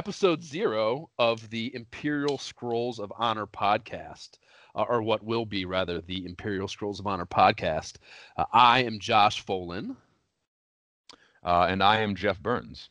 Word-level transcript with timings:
episode 0.00 0.42
zero 0.42 1.10
of 1.18 1.50
the 1.50 1.70
Imperial 1.74 2.38
Scrolls 2.38 2.98
of 2.98 3.12
Honor 3.18 3.46
podcast, 3.46 4.38
uh, 4.74 4.86
or 4.88 5.02
what 5.02 5.22
will 5.22 5.44
be 5.44 5.66
rather 5.66 6.00
the 6.00 6.24
Imperial 6.24 6.68
Scrolls 6.68 7.00
of 7.00 7.06
Honor 7.06 7.26
podcast. 7.26 7.96
Uh, 8.38 8.46
I 8.50 8.82
am 8.84 8.98
Josh 8.98 9.44
Folan. 9.44 9.94
Uh, 11.44 11.66
and 11.68 11.82
I 11.82 12.00
am 12.00 12.14
Jeff 12.14 12.40
Burns. 12.40 12.88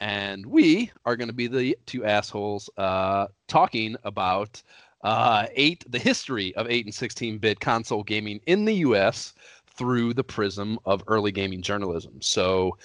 And 0.00 0.44
we 0.44 0.92
are 1.06 1.16
going 1.16 1.28
to 1.28 1.34
be 1.34 1.46
the 1.46 1.78
two 1.86 2.04
assholes 2.04 2.68
uh, 2.76 3.28
talking 3.48 3.96
about 4.04 4.62
uh, 5.02 5.46
eight, 5.54 5.90
the 5.90 5.98
history 5.98 6.54
of 6.56 6.66
eight 6.68 6.84
and 6.84 6.94
sixteen 6.94 7.38
bit 7.38 7.58
console 7.60 8.02
gaming 8.02 8.38
in 8.44 8.66
the 8.66 8.74
U.S. 8.74 9.32
through 9.80 10.12
the 10.12 10.22
prism 10.22 10.78
of 10.84 11.02
early 11.06 11.32
gaming 11.32 11.62
journalism. 11.62 12.20
So, 12.20 12.76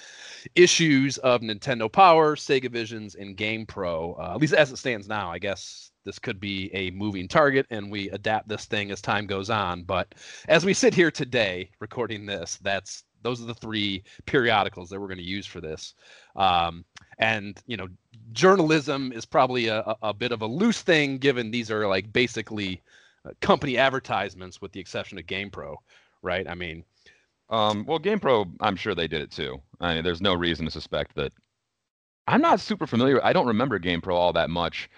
issues 0.54 1.18
of 1.18 1.42
Nintendo 1.42 1.92
Power, 1.92 2.36
Sega 2.36 2.70
Visions, 2.70 3.16
and 3.16 3.36
GamePro, 3.36 4.18
uh, 4.18 4.32
at 4.32 4.40
least 4.40 4.54
as 4.54 4.72
it 4.72 4.78
stands 4.78 5.06
now, 5.06 5.30
I 5.30 5.38
guess 5.38 5.92
this 6.06 6.18
could 6.18 6.40
be 6.40 6.70
a 6.72 6.90
moving 6.92 7.28
target 7.28 7.66
and 7.68 7.90
we 7.90 8.08
adapt 8.10 8.48
this 8.48 8.64
thing 8.64 8.90
as 8.90 9.02
time 9.02 9.26
goes 9.26 9.50
on. 9.50 9.82
But 9.82 10.14
as 10.48 10.64
we 10.64 10.72
sit 10.72 10.94
here 10.94 11.10
today 11.10 11.68
recording 11.80 12.24
this, 12.24 12.58
that's 12.62 13.04
those 13.20 13.42
are 13.42 13.46
the 13.46 13.54
three 13.54 14.02
periodicals 14.24 14.88
that 14.88 14.98
we're 14.98 15.08
going 15.08 15.18
to 15.18 15.22
use 15.22 15.44
for 15.44 15.60
this. 15.60 15.92
Um, 16.34 16.86
and 17.18 17.60
you 17.66 17.76
know, 17.76 17.88
journalism 18.32 19.12
is 19.12 19.26
probably 19.26 19.66
a, 19.66 19.96
a, 20.00 20.14
bit 20.14 20.32
of 20.32 20.40
a 20.40 20.46
loose 20.46 20.80
thing, 20.80 21.18
given 21.18 21.50
these 21.50 21.70
are 21.70 21.86
like 21.86 22.10
basically 22.10 22.82
uh, 23.26 23.32
company 23.42 23.76
advertisements, 23.76 24.62
with 24.62 24.72
the 24.72 24.80
exception 24.80 25.18
of 25.18 25.26
GamePro, 25.26 25.76
right? 26.26 26.46
I 26.48 26.54
mean, 26.54 26.84
um, 27.48 27.86
well, 27.86 27.98
GamePro, 27.98 28.52
I'm 28.60 28.76
sure 28.76 28.94
they 28.94 29.08
did 29.08 29.22
it 29.22 29.30
too. 29.30 29.62
I 29.80 29.94
mean, 29.94 30.04
there's 30.04 30.20
no 30.20 30.34
reason 30.34 30.64
to 30.66 30.70
suspect 30.70 31.14
that. 31.14 31.32
I'm 32.28 32.40
not 32.40 32.58
super 32.58 32.86
familiar. 32.88 33.24
I 33.24 33.32
don't 33.32 33.46
remember 33.46 33.78
GamePro 33.78 34.12
all 34.12 34.32
that 34.32 34.50
much. 34.50 34.90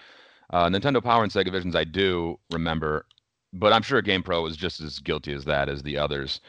Uh, 0.49 0.67
Nintendo 0.67 1.01
Power 1.03 1.21
and 1.21 1.31
Sega 1.31 1.51
Visions, 1.51 1.75
I 1.75 1.83
do 1.83 2.39
remember, 2.51 3.05
but 3.53 3.71
I'm 3.71 3.83
sure 3.83 4.01
GamePro 4.01 4.41
was 4.41 4.57
just 4.57 4.81
as 4.81 4.97
guilty 4.97 5.31
as 5.33 5.45
that 5.45 5.69
as 5.69 5.83
the 5.83 5.95
others. 5.95 6.41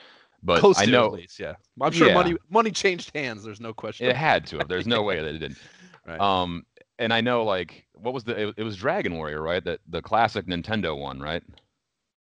But 0.42 0.60
Close 0.60 0.78
I 0.78 0.86
to, 0.86 0.90
know 0.90 1.06
at 1.06 1.12
least, 1.12 1.38
yeah. 1.38 1.54
I'm 1.82 1.92
sure 1.92 2.08
Yeah. 2.08 2.14
money 2.14 2.34
money 2.48 2.70
changed 2.70 3.14
hands. 3.14 3.44
There's 3.44 3.60
no 3.60 3.74
question. 3.74 4.06
it 4.06 4.16
had 4.16 4.46
to 4.46 4.56
have. 4.58 4.68
There's 4.68 4.86
no 4.86 5.02
way 5.02 5.16
that 5.22 5.34
it 5.34 5.38
didn't. 5.38 5.58
Right. 6.06 6.18
Um, 6.18 6.64
and 6.98 7.12
I 7.12 7.20
know 7.20 7.44
like 7.44 7.86
what 7.92 8.14
was 8.14 8.24
the? 8.24 8.48
It, 8.48 8.54
it 8.56 8.62
was 8.62 8.76
Dragon 8.78 9.16
Warrior, 9.16 9.42
right? 9.42 9.62
That 9.62 9.80
the 9.86 10.00
classic 10.00 10.46
Nintendo 10.46 10.98
one, 10.98 11.20
right? 11.20 11.42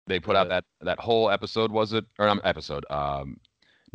They 0.08 0.20
put 0.20 0.36
out 0.36 0.50
that 0.50 0.66
that 0.82 1.00
whole 1.00 1.30
episode, 1.30 1.72
was 1.72 1.94
it? 1.94 2.06
Or 2.20 2.28
episode? 2.44 2.86
Um, 2.90 3.40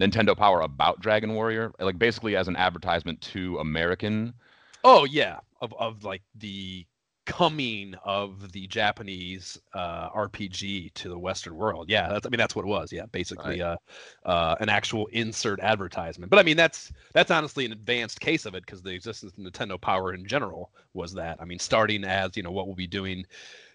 Nintendo 0.01 0.37
Power 0.37 0.61
about 0.61 1.01
Dragon 1.01 1.35
Warrior, 1.35 1.73
like 1.81 1.99
basically 1.99 2.37
as 2.37 2.49
an 2.49 2.57
advertisement 2.57 3.21
to 3.23 3.59
American. 3.59 4.35
Oh 4.85 5.05
yeah, 5.05 5.39
of 5.61 5.75
of 5.79 6.05
like 6.05 6.23
the 6.35 6.87
coming 7.27 7.95
of 8.05 8.53
the 8.53 8.67
Japanese 8.69 9.59
uh, 9.75 10.09
RPG 10.11 10.95
to 10.95 11.09
the 11.09 11.19
Western 11.19 11.57
world. 11.57 11.91
Yeah, 11.91 12.09
that's 12.09 12.25
I 12.25 12.29
mean 12.31 12.39
that's 12.39 12.55
what 12.55 12.65
it 12.65 12.69
was. 12.69 12.93
Yeah, 12.93 13.07
basically 13.07 13.61
uh, 13.61 13.77
uh, 14.25 14.57
an 14.61 14.69
actual 14.69 15.07
insert 15.09 15.61
advertisement. 15.61 16.31
But 16.31 16.39
I 16.39 16.43
mean 16.43 16.57
that's 16.57 16.93
that's 17.13 17.31
honestly 17.31 17.67
an 17.67 17.73
advanced 17.73 18.21
case 18.21 18.47
of 18.47 18.55
it 18.55 18.65
because 18.65 18.83
the 18.83 18.93
existence 18.93 19.33
of 19.37 19.45
Nintendo 19.45 19.81
Power 19.81 20.15
in 20.15 20.27
general 20.27 20.71
was 20.95 21.13
that. 21.15 21.39
I 21.41 21.45
mean, 21.45 21.59
starting 21.59 22.05
as 22.05 22.37
you 22.37 22.43
know 22.43 22.53
what 22.53 22.67
we'll 22.67 22.77
be 22.77 22.87
doing 22.87 23.27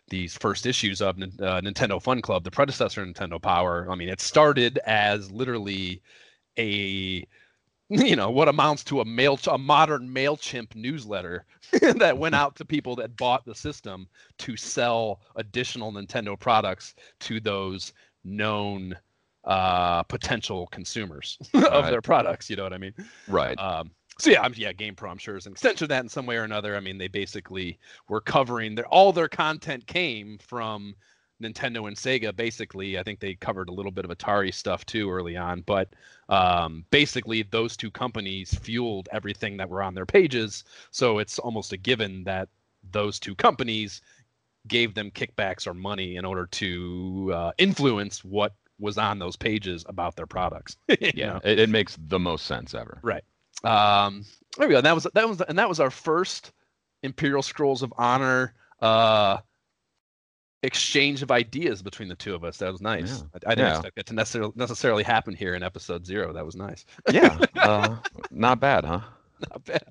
these 0.09 0.35
first 0.37 0.65
issues 0.65 1.01
of 1.01 1.17
uh, 1.21 1.61
Nintendo 1.61 2.01
Fun 2.01 2.21
Club, 2.21 2.43
the 2.43 2.51
predecessor 2.51 3.05
Nintendo 3.05 3.41
Power. 3.41 3.87
I 3.89 3.95
mean, 3.95 4.09
it 4.09 4.19
started 4.21 4.77
as 4.85 5.31
literally 5.31 6.01
a 6.57 7.25
you 7.89 8.15
know 8.15 8.29
what 8.29 8.47
amounts 8.47 8.83
to 8.85 9.01
a 9.01 9.05
mail 9.05 9.37
a 9.49 9.57
modern 9.57 10.07
mailchimp 10.09 10.73
newsletter 10.75 11.45
that 11.97 12.17
went 12.17 12.35
out 12.35 12.55
to 12.55 12.65
people 12.65 12.95
that 12.95 13.17
bought 13.17 13.43
the 13.45 13.53
system 13.53 14.07
to 14.37 14.55
sell 14.55 15.19
additional 15.35 15.91
nintendo 15.91 16.39
products 16.39 16.95
to 17.19 17.39
those 17.41 17.91
known 18.23 18.95
uh 19.43 20.03
potential 20.03 20.67
consumers 20.67 21.37
of 21.53 21.61
Right. 21.63 21.89
their 21.91 22.01
products 22.01 22.49
you 22.49 22.55
know 22.55 22.63
what 22.63 22.73
i 22.73 22.77
mean 22.77 22.93
Right. 23.27 23.59
um 23.59 23.91
so 24.19 24.29
yeah, 24.29 24.41
I'm, 24.41 24.53
yeah, 24.55 24.73
GamePro, 24.73 25.09
I'm 25.09 25.17
sure 25.17 25.37
is 25.37 25.45
an 25.45 25.53
extension 25.53 25.85
of 25.85 25.89
that 25.89 26.03
in 26.03 26.09
some 26.09 26.25
way 26.25 26.37
or 26.37 26.43
another. 26.43 26.75
I 26.75 26.79
mean, 26.79 26.97
they 26.97 27.07
basically 27.07 27.79
were 28.07 28.21
covering 28.21 28.75
their 28.75 28.87
all 28.87 29.11
their 29.13 29.29
content 29.29 29.87
came 29.87 30.37
from 30.37 30.95
Nintendo 31.41 31.87
and 31.87 31.97
Sega. 31.97 32.35
Basically, 32.35 32.99
I 32.99 33.03
think 33.03 33.19
they 33.19 33.33
covered 33.35 33.69
a 33.69 33.73
little 33.73 33.91
bit 33.91 34.05
of 34.05 34.11
Atari 34.11 34.53
stuff 34.53 34.85
too 34.85 35.09
early 35.09 35.35
on, 35.35 35.61
but 35.61 35.89
um, 36.29 36.85
basically 36.91 37.43
those 37.43 37.75
two 37.75 37.91
companies 37.91 38.53
fueled 38.53 39.09
everything 39.11 39.57
that 39.57 39.69
were 39.69 39.81
on 39.81 39.95
their 39.95 40.05
pages. 40.05 40.63
So 40.91 41.17
it's 41.17 41.39
almost 41.39 41.73
a 41.73 41.77
given 41.77 42.23
that 42.25 42.49
those 42.91 43.19
two 43.19 43.35
companies 43.35 44.01
gave 44.67 44.93
them 44.93 45.09
kickbacks 45.11 45.65
or 45.65 45.73
money 45.73 46.17
in 46.17 46.25
order 46.25 46.45
to 46.45 47.31
uh, 47.33 47.51
influence 47.57 48.23
what 48.23 48.53
was 48.79 48.97
on 48.97 49.19
those 49.19 49.35
pages 49.35 49.85
about 49.87 50.15
their 50.15 50.25
products. 50.25 50.77
yeah, 51.15 51.39
it, 51.43 51.59
it 51.59 51.69
makes 51.69 51.97
the 52.07 52.19
most 52.19 52.45
sense 52.45 52.73
ever. 52.73 52.99
Um 53.63 54.25
there 54.57 54.67
we 54.67 54.73
go 54.73 54.77
and 54.77 54.85
that 54.85 54.95
was 54.95 55.07
that 55.13 55.27
was 55.27 55.41
and 55.41 55.57
that 55.57 55.69
was 55.69 55.79
our 55.79 55.89
first 55.91 56.51
imperial 57.03 57.41
scrolls 57.41 57.81
of 57.81 57.93
honor 57.97 58.53
uh 58.81 59.37
exchange 60.63 61.21
of 61.21 61.31
ideas 61.31 61.81
between 61.81 62.07
the 62.07 62.15
two 62.15 62.35
of 62.35 62.43
us 62.43 62.57
that 62.57 62.71
was 62.71 62.81
nice 62.81 63.23
Yeah. 63.33 63.39
I, 63.45 63.51
I 63.51 63.55
didn't 63.55 63.67
Yeah. 63.67 63.69
expect 63.69 63.95
that 63.95 64.05
to 64.07 64.13
necessarily 64.13 64.53
necessarily 64.55 65.03
happen 65.03 65.33
here 65.35 65.53
in 65.55 65.63
episode 65.63 66.05
zero 66.05 66.33
that 66.33 66.45
was 66.45 66.55
nice 66.55 66.85
Yeah. 67.09 67.39
uh, 67.61 67.97
not 68.29 68.59
bad, 68.59 68.85
huh? 68.85 69.01
not 69.49 69.65
bad 69.65 69.83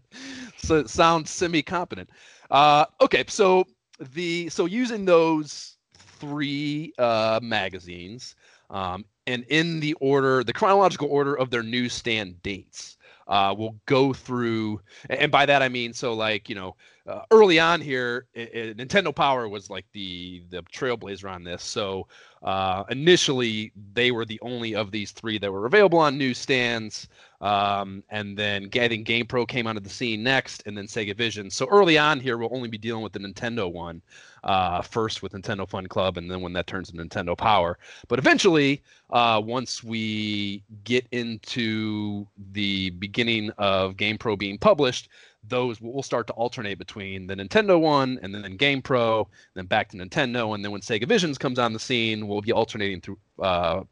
so 0.57 0.77
it 0.77 0.89
sounds 0.89 1.31
semi-competent 1.31 2.09
uh 2.51 2.85
okay 3.01 3.25
so 3.29 3.65
the 3.99 4.49
so 4.49 4.65
using 4.67 5.05
those 5.05 5.77
three 5.95 6.93
uh 6.99 7.41
magazines 7.43 8.35
um 8.71 9.05
and 9.27 9.45
in 9.49 9.81
the 9.81 9.93
order 9.95 10.43
the 10.45 10.53
chronological 10.53 11.09
order 11.09 11.37
of 11.37 11.51
their 11.51 11.63
newsstand 11.63 12.43
dates 12.43 12.97
uh 13.29 13.55
we'll 13.57 13.77
go 13.87 14.13
through 14.13 14.81
and 15.09 15.31
by 15.31 15.47
that 15.47 15.63
i 15.63 15.69
mean 15.69 15.93
so 15.93 16.15
like 16.15 16.49
you 16.49 16.55
know 16.55 16.75
uh, 17.07 17.23
early 17.31 17.59
on 17.59 17.81
here 17.81 18.27
i 18.37 18.41
i- 18.41 18.75
nintendo 18.77 19.15
power 19.15 19.49
was 19.49 19.71
like 19.71 19.87
the 19.93 20.43
the 20.51 20.63
trailblazer 20.65 21.31
on 21.31 21.43
this 21.45 21.63
so 21.63 22.07
uh 22.43 22.85
initially 22.91 23.73
they 23.93 24.11
were 24.11 24.25
the 24.25 24.41
only 24.43 24.75
of 24.75 24.91
these 24.91 25.13
three 25.13 25.39
that 25.39 25.53
were 25.53 25.67
available 25.67 25.99
on 25.99 26.17
newsstands 26.19 27.09
um, 27.41 28.03
and 28.11 28.37
then 28.37 28.69
I 28.75 28.89
think 28.89 29.07
GamePro 29.07 29.49
came 29.49 29.67
onto 29.67 29.81
the 29.81 29.89
scene 29.89 30.23
next, 30.23 30.63
and 30.67 30.77
then 30.77 30.87
Sega 30.87 31.17
Vision. 31.17 31.51
So 31.51 31.67
early 31.71 31.97
on 31.97 32.21
here, 32.21 32.37
we'll 32.37 32.55
only 32.55 32.69
be 32.69 32.77
dealing 32.77 33.03
with 33.03 33.13
the 33.15 33.19
Nintendo 33.19 33.73
one 33.73 34.03
uh, 34.45 34.83
first 34.83 35.23
with 35.23 35.33
Nintendo 35.33 35.69
Fun 35.69 35.87
Club, 35.87 36.17
and 36.17 36.31
then 36.31 36.41
when 36.41 36.53
that 36.55 36.67
turns 36.67 36.91
to 36.91 36.97
Nintendo 36.97 37.37
Power. 37.37 37.79
But 38.09 38.19
eventually, 38.19 38.83
uh, 39.11 39.41
once 39.45 39.83
we 39.85 40.63
get 40.85 41.07
into 41.13 42.27
the 42.53 42.91
beginning 42.91 43.51
of 43.59 43.97
GamePro 43.97 44.39
being 44.39 44.59
published, 44.59 45.09
those 45.49 45.81
will 45.81 46.03
start 46.03 46.27
to 46.27 46.33
alternate 46.35 46.79
between 46.79 47.27
the 47.27 47.35
Nintendo 47.35 47.81
one 47.81 48.19
and 48.23 48.35
then 48.35 48.59
GamePro, 48.59 49.27
then 49.55 49.67
back 49.67 49.89
to 49.91 49.97
Nintendo, 49.97 50.55
and 50.55 50.65
then 50.65 50.71
when 50.73 50.83
Sega 50.83 51.09
Visions 51.09 51.39
comes 51.39 51.59
on 51.59 51.73
the 51.73 51.79
scene, 51.79 52.29
we'll 52.29 52.43
be 52.43 52.53
alternating 52.53 53.01
through 53.01 53.19
uh, 53.41 53.83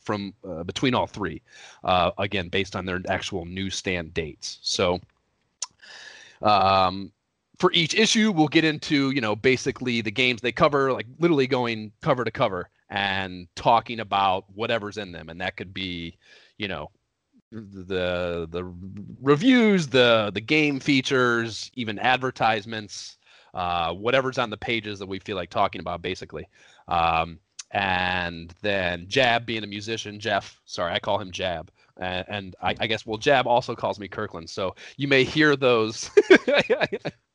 from 0.00 0.34
uh, 0.48 0.62
between 0.64 0.94
all 0.94 1.06
three 1.06 1.42
uh, 1.84 2.10
again 2.18 2.48
based 2.48 2.74
on 2.74 2.84
their 2.86 3.00
actual 3.08 3.44
newsstand 3.44 4.14
dates 4.14 4.58
so 4.62 4.98
um, 6.42 7.12
for 7.60 7.70
each 7.72 7.94
issue 7.94 8.32
we'll 8.32 8.48
get 8.48 8.64
into 8.64 9.10
you 9.10 9.20
know 9.20 9.36
basically 9.36 10.00
the 10.00 10.10
games 10.10 10.40
they 10.40 10.50
cover 10.50 10.92
like 10.92 11.06
literally 11.20 11.46
going 11.46 11.92
cover 12.00 12.24
to 12.24 12.30
cover 12.30 12.68
and 12.90 13.46
talking 13.54 14.00
about 14.00 14.44
whatever's 14.52 14.98
in 14.98 15.12
them. 15.12 15.28
And 15.28 15.40
that 15.40 15.56
could 15.56 15.72
be 15.72 16.18
you 16.58 16.68
know 16.68 16.90
the 17.52 18.46
the 18.50 18.72
reviews 19.20 19.88
the 19.88 20.30
the 20.34 20.40
game 20.40 20.78
features 20.78 21.70
even 21.74 21.98
advertisements 21.98 23.16
uh, 23.54 23.92
whatever's 23.92 24.38
on 24.38 24.50
the 24.50 24.56
pages 24.56 25.00
that 25.00 25.08
we 25.08 25.18
feel 25.18 25.36
like 25.36 25.50
talking 25.50 25.80
about 25.80 26.02
basically. 26.02 26.46
Um, 26.86 27.38
and 27.72 28.54
then 28.62 29.06
Jab 29.08 29.46
being 29.46 29.64
a 29.64 29.66
musician, 29.66 30.18
Jeff, 30.20 30.60
sorry, 30.64 30.92
I 30.92 30.98
call 30.98 31.20
him 31.20 31.30
Jab, 31.30 31.70
and, 31.98 32.24
and 32.28 32.56
I, 32.62 32.74
I 32.80 32.86
guess 32.86 33.06
well, 33.06 33.18
Jab 33.18 33.46
also 33.46 33.74
calls 33.76 33.98
me 33.98 34.08
Kirkland, 34.08 34.50
so 34.50 34.74
you 34.96 35.08
may 35.08 35.24
hear 35.24 35.56
those. 35.56 36.10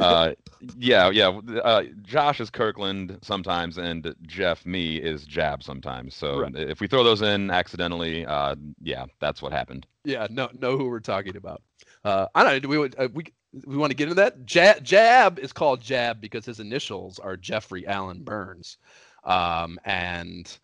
Uh, 0.00 0.32
yeah, 0.78 1.10
yeah. 1.10 1.28
Uh, 1.28 1.82
Josh 2.02 2.40
is 2.40 2.50
Kirkland 2.50 3.18
sometimes, 3.22 3.78
and 3.78 4.14
Jeff 4.22 4.64
me 4.66 4.96
is 4.96 5.24
Jab 5.24 5.62
sometimes. 5.62 6.14
So 6.14 6.40
Right. 6.40 6.54
if 6.56 6.80
we 6.80 6.86
throw 6.86 7.04
those 7.04 7.22
in 7.22 7.50
accidentally, 7.50 8.24
uh, 8.26 8.56
yeah, 8.82 9.06
that's 9.20 9.42
what 9.42 9.52
happened. 9.52 9.86
yeah, 10.04 10.26
no, 10.30 10.48
know 10.58 10.76
who 10.78 10.88
we're 10.88 11.00
talking 11.00 11.36
about. 11.36 11.62
Uh, 12.04 12.26
I 12.34 12.42
don't 12.42 12.52
know. 12.52 12.58
Do 12.60 12.68
we 12.68 12.90
uh, 12.98 13.08
we 13.12 13.24
we 13.66 13.76
want 13.76 13.90
to 13.90 13.96
get 13.96 14.04
into 14.04 14.14
that? 14.16 14.44
Jab, 14.46 14.82
Jab 14.84 15.38
is 15.38 15.52
called 15.52 15.80
Jab 15.80 16.20
because 16.20 16.44
his 16.44 16.60
initials 16.60 17.18
are 17.18 17.36
Jeffrey 17.36 17.86
Allen 17.86 18.22
Burns, 18.22 18.76
um, 19.24 19.78
and 19.84 20.58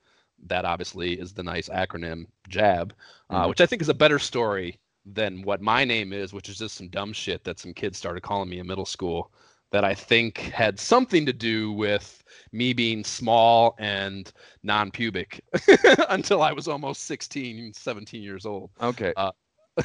that 0.47 0.65
obviously 0.65 1.13
is 1.19 1.33
the 1.33 1.43
nice 1.43 1.69
acronym 1.69 2.27
Jab, 2.49 2.95
uh, 3.31 3.45
Mhm. 3.45 3.49
which 3.49 3.61
I 3.61 3.67
think 3.67 3.83
is 3.83 3.89
a 3.89 3.95
better 3.95 4.19
story 4.19 4.79
than 5.05 5.43
what 5.43 5.61
my 5.61 5.85
name 5.85 6.13
is, 6.13 6.33
which 6.33 6.49
is 6.49 6.59
just 6.59 6.77
some 6.77 6.89
dumb 6.89 7.13
shit 7.13 7.45
that 7.45 7.59
some 7.59 7.75
kids 7.75 7.99
started 7.99 8.23
calling 8.23 8.49
me 8.49 8.59
in 8.59 8.67
middle 8.67 8.87
school 8.87 9.33
that 9.73 9.85
I 9.85 9.95
think 9.95 10.39
had 10.39 10.79
something 10.79 11.27
to 11.27 11.33
do 11.33 11.73
with 11.73 12.23
me 12.53 12.73
being 12.75 13.03
small 13.05 13.75
and 13.79 14.31
non-pubic 14.63 15.43
until 16.11 16.43
I 16.43 16.53
was 16.53 16.69
almost 16.69 17.05
16, 17.05 17.73
17 17.73 18.23
years 18.23 18.45
old. 18.45 18.71
Okay. 18.81 19.15
Uh, 19.17 19.33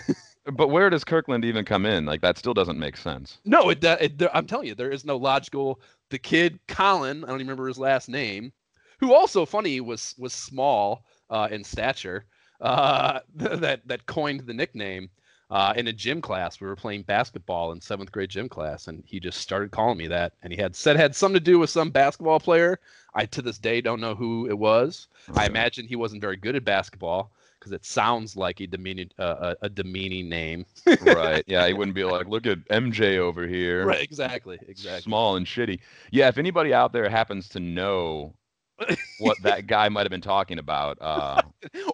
but 0.54 0.68
where 0.68 0.90
does 0.90 1.06
Kirkland 1.06 1.46
even 1.46 1.64
come 1.64 1.86
in? 1.86 2.06
Like 2.06 2.22
that 2.22 2.38
still 2.38 2.54
doesn't 2.54 2.78
make 2.78 2.98
sense. 2.98 3.40
No, 3.46 3.70
it, 3.70 3.84
it, 3.84 4.22
I'm 4.34 4.46
telling 4.46 4.68
you, 4.68 4.76
there 4.76 4.92
is 4.92 5.06
no 5.06 5.16
logical. 5.16 5.80
The 6.10 6.20
kid 6.20 6.60
Colin, 6.68 7.24
I 7.24 7.28
don't 7.28 7.38
even 7.38 7.48
remember 7.48 7.68
his 7.68 7.80
last 7.80 8.10
name, 8.10 8.52
who 9.00 9.14
also 9.14 9.46
funny 9.46 9.80
was 9.80 10.14
was 10.18 10.34
small 10.34 11.06
uh, 11.30 11.48
in 11.50 11.64
stature, 11.64 12.26
uh, 12.62 13.20
that 13.36 13.88
that 13.88 14.06
coined 14.06 14.42
the 14.42 14.54
nickname. 14.54 15.10
Uh, 15.50 15.74
in 15.78 15.88
a 15.88 15.94
gym 15.94 16.20
class, 16.20 16.60
we 16.60 16.68
were 16.68 16.76
playing 16.76 17.04
basketball 17.04 17.72
in 17.72 17.80
seventh 17.80 18.12
grade 18.12 18.30
gym 18.30 18.50
class, 18.50 18.90
and 18.90 19.02
he 19.06 19.18
just 19.18 19.40
started 19.40 19.72
calling 19.72 19.98
me 19.98 20.06
that. 20.06 20.34
And 20.44 20.52
he 20.52 20.62
had 20.62 20.76
said 20.76 20.98
had 20.98 21.16
something 21.16 21.40
to 21.40 21.40
do 21.40 21.58
with 21.58 21.70
some 21.70 21.90
basketball 21.90 22.42
player. 22.42 22.80
I 23.16 23.26
to 23.28 23.42
this 23.42 23.58
day 23.58 23.80
don't 23.80 24.02
know 24.02 24.14
who 24.14 24.50
it 24.50 24.58
was. 24.58 25.08
Okay. 25.30 25.44
I 25.44 25.46
imagine 25.46 25.88
he 25.88 25.96
wasn't 25.96 26.22
very 26.22 26.36
good 26.36 26.58
at 26.58 26.66
basketball 26.66 27.32
because 27.60 27.72
it 27.72 27.86
sounds 27.86 28.36
like 28.36 28.60
a 28.60 28.68
demeaning 28.68 29.10
uh, 29.18 29.56
a, 29.62 29.66
a 29.66 29.70
demeaning 29.70 30.28
name. 30.28 30.66
right. 31.02 31.44
Yeah, 31.48 31.66
he 31.66 31.74
wouldn't 31.74 31.96
be 31.96 32.04
like, 32.04 32.28
look 32.28 32.46
at 32.46 32.60
MJ 32.68 33.18
over 33.18 33.48
here. 33.48 33.86
Right. 33.86 34.04
Exactly. 34.04 34.60
Exactly. 34.68 35.02
Small 35.02 35.38
and 35.38 35.46
shitty. 35.46 35.80
Yeah. 36.12 36.28
If 36.28 36.38
anybody 36.38 36.74
out 36.74 36.92
there 36.92 37.10
happens 37.10 37.48
to 37.50 37.60
know 37.60 38.34
what 39.20 39.38
that 39.44 39.68
guy 39.68 39.90
might 39.90 40.02
have 40.02 40.12
been 40.12 40.22
talking 40.22 40.60
about. 40.60 40.98
Uh, 41.02 41.42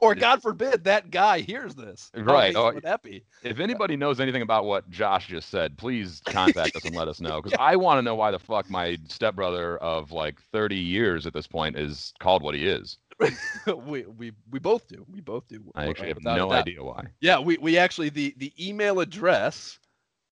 or 0.01 0.15
God 0.15 0.41
forbid 0.41 0.83
that 0.83 1.11
guy 1.11 1.39
hears 1.39 1.75
this. 1.75 2.11
Right. 2.15 2.55
Oh, 2.55 2.73
would 2.73 2.83
that 2.83 3.03
be? 3.03 3.23
If 3.43 3.59
anybody 3.59 3.95
knows 3.95 4.19
anything 4.19 4.41
about 4.41 4.65
what 4.65 4.89
Josh 4.89 5.27
just 5.27 5.49
said, 5.49 5.77
please 5.77 6.21
contact 6.25 6.75
us 6.75 6.85
and 6.85 6.95
let 6.95 7.07
us 7.07 7.19
know 7.19 7.41
because 7.41 7.51
yeah. 7.59 7.65
I 7.65 7.75
want 7.75 7.97
to 7.97 8.01
know 8.01 8.15
why 8.15 8.31
the 8.31 8.39
fuck 8.39 8.69
my 8.69 8.97
stepbrother 9.07 9.77
of 9.77 10.11
like 10.11 10.41
30 10.51 10.75
years 10.75 11.25
at 11.25 11.33
this 11.33 11.47
point 11.47 11.77
is 11.77 12.13
called 12.19 12.43
what 12.43 12.55
he 12.55 12.67
is. 12.67 12.97
we, 13.85 14.03
we 14.05 14.31
we 14.49 14.59
both 14.59 14.87
do. 14.87 15.05
We 15.09 15.21
both 15.21 15.47
do. 15.47 15.63
I 15.75 15.87
actually 15.87 16.07
have 16.07 16.23
no 16.23 16.51
idea 16.51 16.83
why. 16.83 17.05
Yeah, 17.21 17.39
we, 17.39 17.57
we 17.57 17.77
actually 17.77 18.09
the 18.09 18.33
the 18.37 18.51
email 18.59 18.99
address 18.99 19.77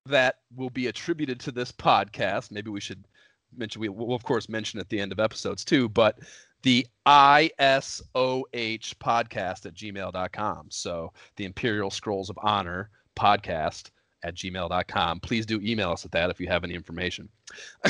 that 0.06 0.38
will 0.56 0.70
be 0.70 0.88
attributed 0.88 1.38
to 1.40 1.52
this 1.52 1.70
podcast. 1.70 2.50
Maybe 2.50 2.70
we 2.70 2.80
should 2.80 3.06
mention 3.56 3.80
we 3.80 3.88
will 3.88 4.14
of 4.14 4.22
course 4.22 4.48
mention 4.48 4.80
at 4.80 4.88
the 4.88 5.00
end 5.00 5.12
of 5.12 5.20
episodes 5.20 5.64
too, 5.64 5.88
but 5.88 6.18
the 6.62 6.86
ISOH 7.06 7.50
podcast 8.44 9.66
at 9.66 9.74
gmail.com. 9.74 10.66
So 10.70 11.12
the 11.36 11.44
Imperial 11.44 11.90
Scrolls 11.90 12.30
of 12.30 12.38
Honor 12.42 12.90
podcast 13.16 13.90
at 14.22 14.34
gmail.com. 14.34 15.20
Please 15.20 15.44
do 15.44 15.60
email 15.62 15.90
us 15.90 16.04
at 16.04 16.12
that 16.12 16.30
if 16.30 16.40
you 16.40 16.46
have 16.46 16.64
any 16.64 16.74
information. 16.74 17.28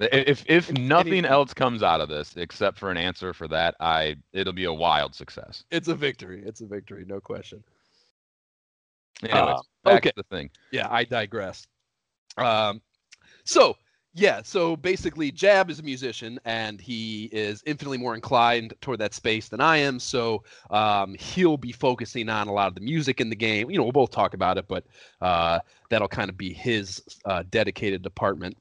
if 0.00 0.44
if 0.46 0.72
nothing 0.72 1.24
else 1.24 1.54
comes 1.54 1.82
out 1.82 2.00
of 2.00 2.08
this 2.08 2.36
except 2.36 2.78
for 2.78 2.90
an 2.90 2.96
answer 2.96 3.32
for 3.32 3.48
that, 3.48 3.74
I 3.80 4.16
it'll 4.32 4.52
be 4.52 4.64
a 4.64 4.72
wild 4.72 5.14
success. 5.14 5.64
It's 5.70 5.88
a 5.88 5.94
victory. 5.94 6.42
It's 6.44 6.60
a 6.60 6.66
victory, 6.66 7.04
no 7.06 7.20
question. 7.20 7.64
Anyways, 9.22 9.60
uh, 9.86 9.90
okay. 9.90 10.12
the 10.16 10.22
thing. 10.24 10.50
Yeah, 10.70 10.88
I 10.90 11.04
digress. 11.04 11.66
Um, 12.38 12.80
so 13.44 13.76
yeah, 14.12 14.40
so 14.42 14.76
basically, 14.76 15.30
Jab 15.30 15.70
is 15.70 15.78
a 15.78 15.84
musician, 15.84 16.40
and 16.44 16.80
he 16.80 17.26
is 17.26 17.62
infinitely 17.64 17.98
more 17.98 18.16
inclined 18.16 18.74
toward 18.80 18.98
that 18.98 19.14
space 19.14 19.48
than 19.48 19.60
I 19.60 19.76
am. 19.76 20.00
So 20.00 20.42
um, 20.70 21.14
he'll 21.14 21.56
be 21.56 21.70
focusing 21.70 22.28
on 22.28 22.48
a 22.48 22.52
lot 22.52 22.66
of 22.66 22.74
the 22.74 22.80
music 22.80 23.20
in 23.20 23.30
the 23.30 23.36
game. 23.36 23.70
You 23.70 23.78
know, 23.78 23.84
we'll 23.84 23.92
both 23.92 24.10
talk 24.10 24.34
about 24.34 24.58
it, 24.58 24.66
but 24.66 24.84
uh, 25.20 25.60
that'll 25.90 26.08
kind 26.08 26.28
of 26.28 26.36
be 26.36 26.52
his 26.52 27.00
uh, 27.24 27.44
dedicated 27.50 28.02
department. 28.02 28.56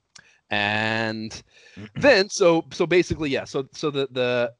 And 0.51 1.41
then, 1.95 2.29
so 2.29 2.65
so 2.71 2.85
basically, 2.85 3.31
yeah. 3.31 3.45
So 3.45 3.67
so 3.73 3.89
the 3.89 4.07
the 4.11 4.53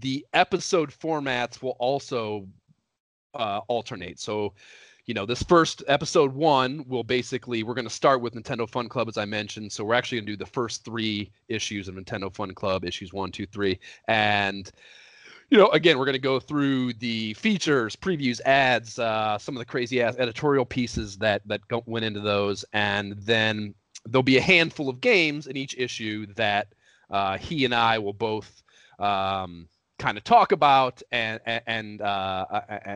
the 0.00 0.26
episode 0.34 0.90
formats 0.90 1.62
will 1.62 1.76
also 1.78 2.46
uh, 3.34 3.60
alternate. 3.68 4.20
So 4.20 4.52
you 5.06 5.14
know, 5.14 5.26
this 5.26 5.42
first 5.42 5.82
episode 5.88 6.32
one 6.32 6.84
will 6.86 7.02
basically 7.02 7.62
we're 7.62 7.74
going 7.74 7.86
to 7.86 7.90
start 7.90 8.20
with 8.20 8.34
Nintendo 8.34 8.68
Fun 8.68 8.88
Club 8.88 9.08
as 9.08 9.18
I 9.18 9.24
mentioned. 9.24 9.72
So 9.72 9.84
we're 9.84 9.94
actually 9.94 10.18
going 10.18 10.26
to 10.26 10.32
do 10.32 10.36
the 10.36 10.50
first 10.50 10.84
three 10.84 11.32
issues 11.48 11.88
of 11.88 11.96
Nintendo 11.96 12.32
Fun 12.32 12.54
Club, 12.54 12.84
issues 12.84 13.12
one, 13.12 13.32
two, 13.32 13.46
three, 13.46 13.78
and 14.06 14.70
you 15.50 15.58
know, 15.58 15.68
again, 15.68 15.98
we're 15.98 16.06
going 16.06 16.14
to 16.14 16.18
go 16.18 16.40
through 16.40 16.94
the 16.94 17.34
features, 17.34 17.94
previews, 17.94 18.40
ads, 18.46 18.98
uh, 18.98 19.36
some 19.36 19.54
of 19.54 19.58
the 19.58 19.66
crazy 19.66 20.00
ass 20.00 20.16
editorial 20.16 20.64
pieces 20.64 21.18
that 21.18 21.46
that 21.46 21.66
go, 21.68 21.82
went 21.86 22.04
into 22.04 22.20
those, 22.20 22.64
and 22.72 23.12
then 23.18 23.74
there'll 24.06 24.22
be 24.22 24.38
a 24.38 24.42
handful 24.42 24.88
of 24.88 25.00
games 25.00 25.46
in 25.46 25.56
each 25.56 25.76
issue 25.76 26.26
that 26.36 26.68
uh, 27.10 27.36
he 27.36 27.64
and 27.64 27.74
I 27.74 27.98
will 27.98 28.14
both 28.14 28.62
um, 28.98 29.68
kind 30.02 30.18
of 30.18 30.24
talk 30.24 30.52
about 30.52 31.00
and 31.12 31.40
and 31.46 32.02
uh, 32.02 32.44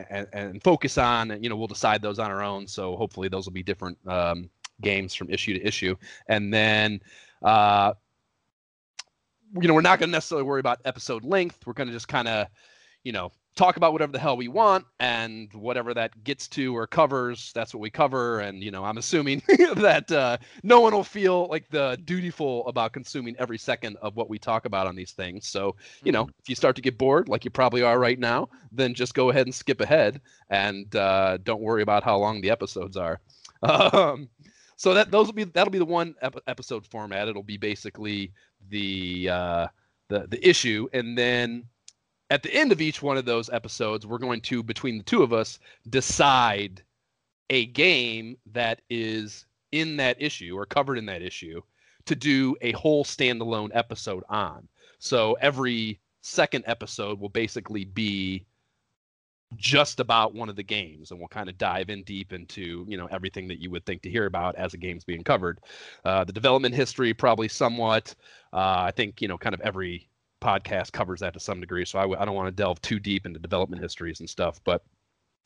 and, 0.09 0.27
and 0.33 0.63
focus 0.63 0.97
on. 0.97 1.31
And, 1.31 1.43
You 1.43 1.49
know, 1.49 1.55
we'll 1.55 1.67
decide 1.67 2.01
those 2.01 2.19
on 2.19 2.29
our 2.29 2.43
own. 2.43 2.67
So 2.67 2.95
hopefully, 2.97 3.29
those 3.29 3.45
will 3.45 3.53
be 3.53 3.63
different 3.63 3.97
um, 4.07 4.49
games 4.81 5.15
from 5.15 5.29
issue 5.29 5.53
to 5.53 5.65
issue, 5.65 5.95
and 6.27 6.53
then. 6.53 7.01
Uh, 7.41 7.93
you 9.61 9.67
know, 9.67 9.73
we're 9.73 9.81
not 9.81 9.97
going 9.97 10.09
to 10.09 10.11
necessarily 10.11 10.43
worry 10.43 10.59
about 10.59 10.81
episode 10.83 11.23
length. 11.23 11.65
We're 11.65 11.71
going 11.71 11.87
to 11.87 11.93
just 11.93 12.09
kind 12.09 12.27
of, 12.27 12.47
you 13.05 13.13
know, 13.13 13.31
talk 13.57 13.77
about 13.77 13.91
whatever 13.91 14.11
the 14.11 14.19
hell 14.19 14.37
we 14.37 14.47
want 14.47 14.85
and 14.99 15.51
whatever 15.53 15.93
that 15.93 16.23
gets 16.23 16.47
to 16.47 16.75
or 16.75 16.87
covers 16.87 17.51
that's 17.53 17.73
what 17.73 17.81
we 17.81 17.89
cover. 17.89 18.39
And 18.39 18.63
you 18.63 18.71
know 18.71 18.83
i'm 18.85 18.97
assuming 18.97 19.41
that 19.75 20.11
uh, 20.11 20.37
no 20.63 20.79
one 20.79 20.93
will 20.93 21.03
feel 21.03 21.47
like 21.47 21.69
the 21.69 21.99
dutiful 22.05 22.67
about 22.67 22.93
consuming 22.93 23.35
every 23.37 23.57
second 23.57 23.97
of 24.01 24.15
what 24.15 24.29
we 24.29 24.39
talk 24.39 24.65
about 24.65 24.87
on 24.87 24.95
these 24.95 25.11
things. 25.11 25.47
So 25.47 25.75
you 26.03 26.11
know 26.11 26.23
mm-hmm. 26.23 26.39
if 26.39 26.49
you 26.49 26.55
start 26.55 26.75
to 26.77 26.81
get 26.81 26.97
bored 26.97 27.27
like 27.27 27.43
you 27.43 27.51
probably 27.51 27.81
are 27.81 27.99
right 27.99 28.19
now 28.19 28.49
then 28.71 28.93
just 28.93 29.13
go 29.13 29.29
ahead 29.29 29.47
and 29.47 29.55
skip 29.55 29.81
ahead 29.81 30.21
and 30.49 30.95
uh, 30.95 31.37
don't 31.43 31.61
worry 31.61 31.81
about 31.81 32.03
how 32.03 32.17
long 32.17 32.41
the 32.41 32.49
episodes 32.49 32.97
are. 32.97 33.19
Um, 33.63 34.29
so 34.75 34.93
that 34.93 35.09
those 35.09 35.25
will 35.25 35.33
be 35.33 35.43
that'll 35.45 35.71
be 35.71 35.79
the 35.79 35.85
one 35.85 36.13
ep- 36.21 36.39
episode 36.45 36.85
format. 36.85 37.27
It'll 37.27 37.41
be 37.41 37.57
basically 37.57 38.31
the 38.69 39.29
uh, 39.29 39.67
the 40.09 40.27
the 40.27 40.47
issue. 40.47 40.87
And 40.93 41.17
then 41.17 41.65
at 42.29 42.43
the 42.43 42.53
end 42.53 42.71
of 42.71 42.81
each 42.81 43.01
one 43.01 43.17
of 43.17 43.25
those 43.25 43.49
episodes, 43.49 44.05
we're 44.05 44.17
going 44.17 44.41
to, 44.41 44.61
between 44.61 44.97
the 44.97 45.03
two 45.03 45.23
of 45.23 45.33
us, 45.33 45.59
decide 45.89 46.81
a 47.49 47.67
game 47.67 48.37
that 48.51 48.81
is 48.89 49.45
in 49.71 49.97
that 49.97 50.21
issue 50.21 50.57
or 50.57 50.65
covered 50.65 50.97
in 50.97 51.05
that 51.05 51.21
issue 51.21 51.61
to 52.05 52.15
do 52.15 52.55
a 52.61 52.71
whole 52.73 53.03
standalone 53.03 53.69
episode 53.73 54.23
on. 54.29 54.67
So 54.99 55.37
every 55.41 55.99
second 56.21 56.63
episode 56.67 57.19
will 57.19 57.29
basically 57.29 57.85
be 57.85 58.45
just 59.55 60.01
about 60.01 60.33
one 60.33 60.49
of 60.49 60.57
the 60.57 60.63
games 60.63 61.11
and 61.11 61.19
we'll 61.19 61.29
kind 61.29 61.47
of 61.47 61.57
dive 61.57 61.89
in 61.89 62.03
deep 62.03 62.33
into 62.33 62.85
you 62.89 62.97
know 62.97 63.07
everything 63.11 63.47
that 63.47 63.59
you 63.61 63.71
would 63.71 63.85
think 63.85 64.01
to 64.01 64.09
hear 64.09 64.25
about 64.25 64.55
as 64.55 64.73
a 64.73 64.77
game's 64.77 65.05
being 65.05 65.23
covered 65.23 65.61
uh, 66.03 66.25
the 66.25 66.33
development 66.33 66.75
history 66.75 67.13
probably 67.13 67.47
somewhat 67.47 68.13
uh, 68.51 68.83
i 68.83 68.91
think 68.91 69.21
you 69.21 69.27
know 69.29 69.37
kind 69.37 69.53
of 69.53 69.61
every 69.61 70.09
podcast 70.41 70.91
covers 70.91 71.19
that 71.21 71.33
to 71.33 71.39
some 71.39 71.59
degree. 71.59 71.85
So 71.85 71.99
I 71.99 72.03
w- 72.03 72.19
I 72.19 72.25
don't 72.25 72.35
want 72.35 72.47
to 72.47 72.51
delve 72.63 72.81
too 72.81 72.99
deep 72.99 73.25
into 73.25 73.39
development 73.39 73.81
histories 73.81 74.19
and 74.19 74.29
stuff, 74.29 74.59
but 74.63 74.83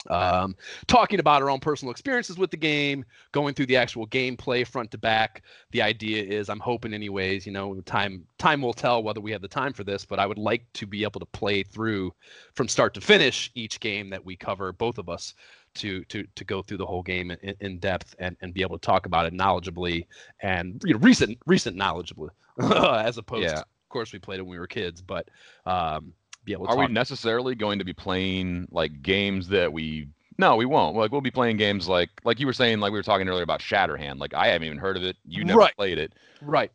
um, 0.09 0.55
talking 0.87 1.19
about 1.19 1.43
our 1.43 1.49
own 1.49 1.59
personal 1.59 1.91
experiences 1.91 2.37
with 2.37 2.49
the 2.49 2.57
game, 2.57 3.05
going 3.31 3.53
through 3.53 3.67
the 3.67 3.77
actual 3.77 4.07
gameplay 4.07 4.65
front 4.65 4.89
to 4.91 4.97
back. 4.97 5.43
The 5.71 5.81
idea 5.81 6.23
is, 6.23 6.49
I'm 6.49 6.59
hoping, 6.59 6.93
anyways, 6.93 7.45
you 7.45 7.51
know, 7.51 7.79
time 7.81 8.25
time 8.39 8.61
will 8.61 8.73
tell 8.73 9.03
whether 9.03 9.21
we 9.21 9.31
have 9.31 9.41
the 9.41 9.47
time 9.47 9.73
for 9.73 9.83
this, 9.83 10.05
but 10.05 10.19
I 10.19 10.25
would 10.25 10.39
like 10.39 10.65
to 10.73 10.87
be 10.87 11.03
able 11.03 11.19
to 11.19 11.25
play 11.27 11.63
through 11.63 12.13
from 12.55 12.67
start 12.67 12.93
to 12.95 13.01
finish 13.01 13.51
each 13.53 13.79
game 13.79 14.09
that 14.09 14.25
we 14.25 14.35
cover, 14.35 14.73
both 14.73 14.97
of 14.97 15.07
us, 15.07 15.35
to 15.75 16.03
to 16.05 16.25
to 16.35 16.43
go 16.43 16.61
through 16.61 16.77
the 16.77 16.85
whole 16.85 17.03
game 17.03 17.31
in, 17.31 17.55
in 17.59 17.79
depth 17.79 18.15
and, 18.19 18.35
and 18.41 18.53
be 18.53 18.61
able 18.61 18.77
to 18.77 18.85
talk 18.85 19.05
about 19.05 19.25
it 19.25 19.33
knowledgeably 19.33 20.05
and 20.41 20.81
you 20.85 20.93
know 20.93 20.99
recent 20.99 21.37
recent 21.45 21.77
knowledgeably 21.77 22.29
as 22.61 23.17
opposed 23.17 23.43
yeah. 23.43 23.61
To 23.91 23.93
course 23.93 24.13
we 24.13 24.19
played 24.19 24.39
it 24.39 24.43
when 24.43 24.51
we 24.51 24.59
were 24.59 24.67
kids, 24.67 25.01
but 25.01 25.29
um, 25.65 26.13
be 26.45 26.53
able. 26.53 26.65
To 26.65 26.71
Are 26.71 26.75
talk- 26.75 26.87
we 26.87 26.93
necessarily 26.93 27.55
going 27.55 27.79
to 27.79 27.85
be 27.85 27.93
playing 27.93 28.67
like 28.71 29.01
games 29.01 29.47
that 29.49 29.71
we? 29.71 30.07
No, 30.37 30.55
we 30.55 30.65
won't. 30.65 30.95
Like 30.95 31.11
we'll 31.11 31.21
be 31.21 31.31
playing 31.31 31.57
games 31.57 31.87
like 31.87 32.09
like 32.23 32.39
you 32.39 32.47
were 32.47 32.53
saying, 32.53 32.79
like 32.79 32.91
we 32.91 32.99
were 32.99 33.03
talking 33.03 33.27
earlier 33.27 33.43
about 33.43 33.59
Shatterhand. 33.59 34.19
Like 34.19 34.33
I 34.33 34.47
haven't 34.47 34.65
even 34.65 34.77
heard 34.77 34.97
of 34.97 35.03
it. 35.03 35.17
You 35.25 35.43
never 35.43 35.59
right. 35.59 35.75
played 35.75 35.97
it. 35.97 36.13
Right. 36.41 36.71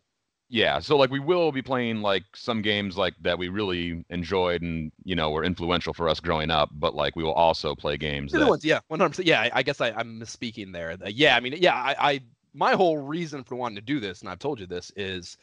Yeah, 0.49 0.78
so 0.78 0.96
like 0.96 1.11
we 1.11 1.18
will 1.18 1.50
be 1.50 1.61
playing 1.61 2.02
like 2.02 2.23
some 2.37 2.62
games 2.62 2.96
like 2.96 3.14
that 3.23 3.37
we 3.37 3.49
really 3.49 4.04
enjoyed 4.11 4.62
and 4.62 4.92
you 5.02 5.16
know 5.16 5.30
were 5.30 5.42
influential 5.42 5.92
for 5.92 6.08
us 6.08 6.20
growing 6.20 6.52
up, 6.52 6.70
but 6.73 6.94
like 6.94 7.16
we 7.16 7.25
will 7.25 7.32
also 7.32 7.75
play 7.75 7.96
games. 7.96 8.30
That... 8.30 8.49
ones, 8.49 8.64
yeah, 8.64 8.78
one 8.87 9.00
hundred 9.00 9.11
percent. 9.11 9.26
Yeah, 9.26 9.40
I, 9.40 9.50
I 9.54 9.62
guess 9.64 9.80
I, 9.80 9.88
am 9.88 10.20
misspeaking 10.20 10.73
there. 10.73 10.96
Yeah, 11.06 11.37
I 11.37 11.40
mean, 11.40 11.54
yeah, 11.58 11.75
I, 11.75 11.96
I 11.99 12.20
my 12.54 12.75
whole 12.75 12.99
reason 12.99 13.42
for 13.42 13.56
wanting 13.56 13.76
to 13.76 13.82
do 13.82 13.99
this, 13.99 14.20
and 14.20 14.30
I've 14.30 14.38
told 14.38 14.61
you 14.61 14.66
this, 14.66 14.92
is 14.94 15.37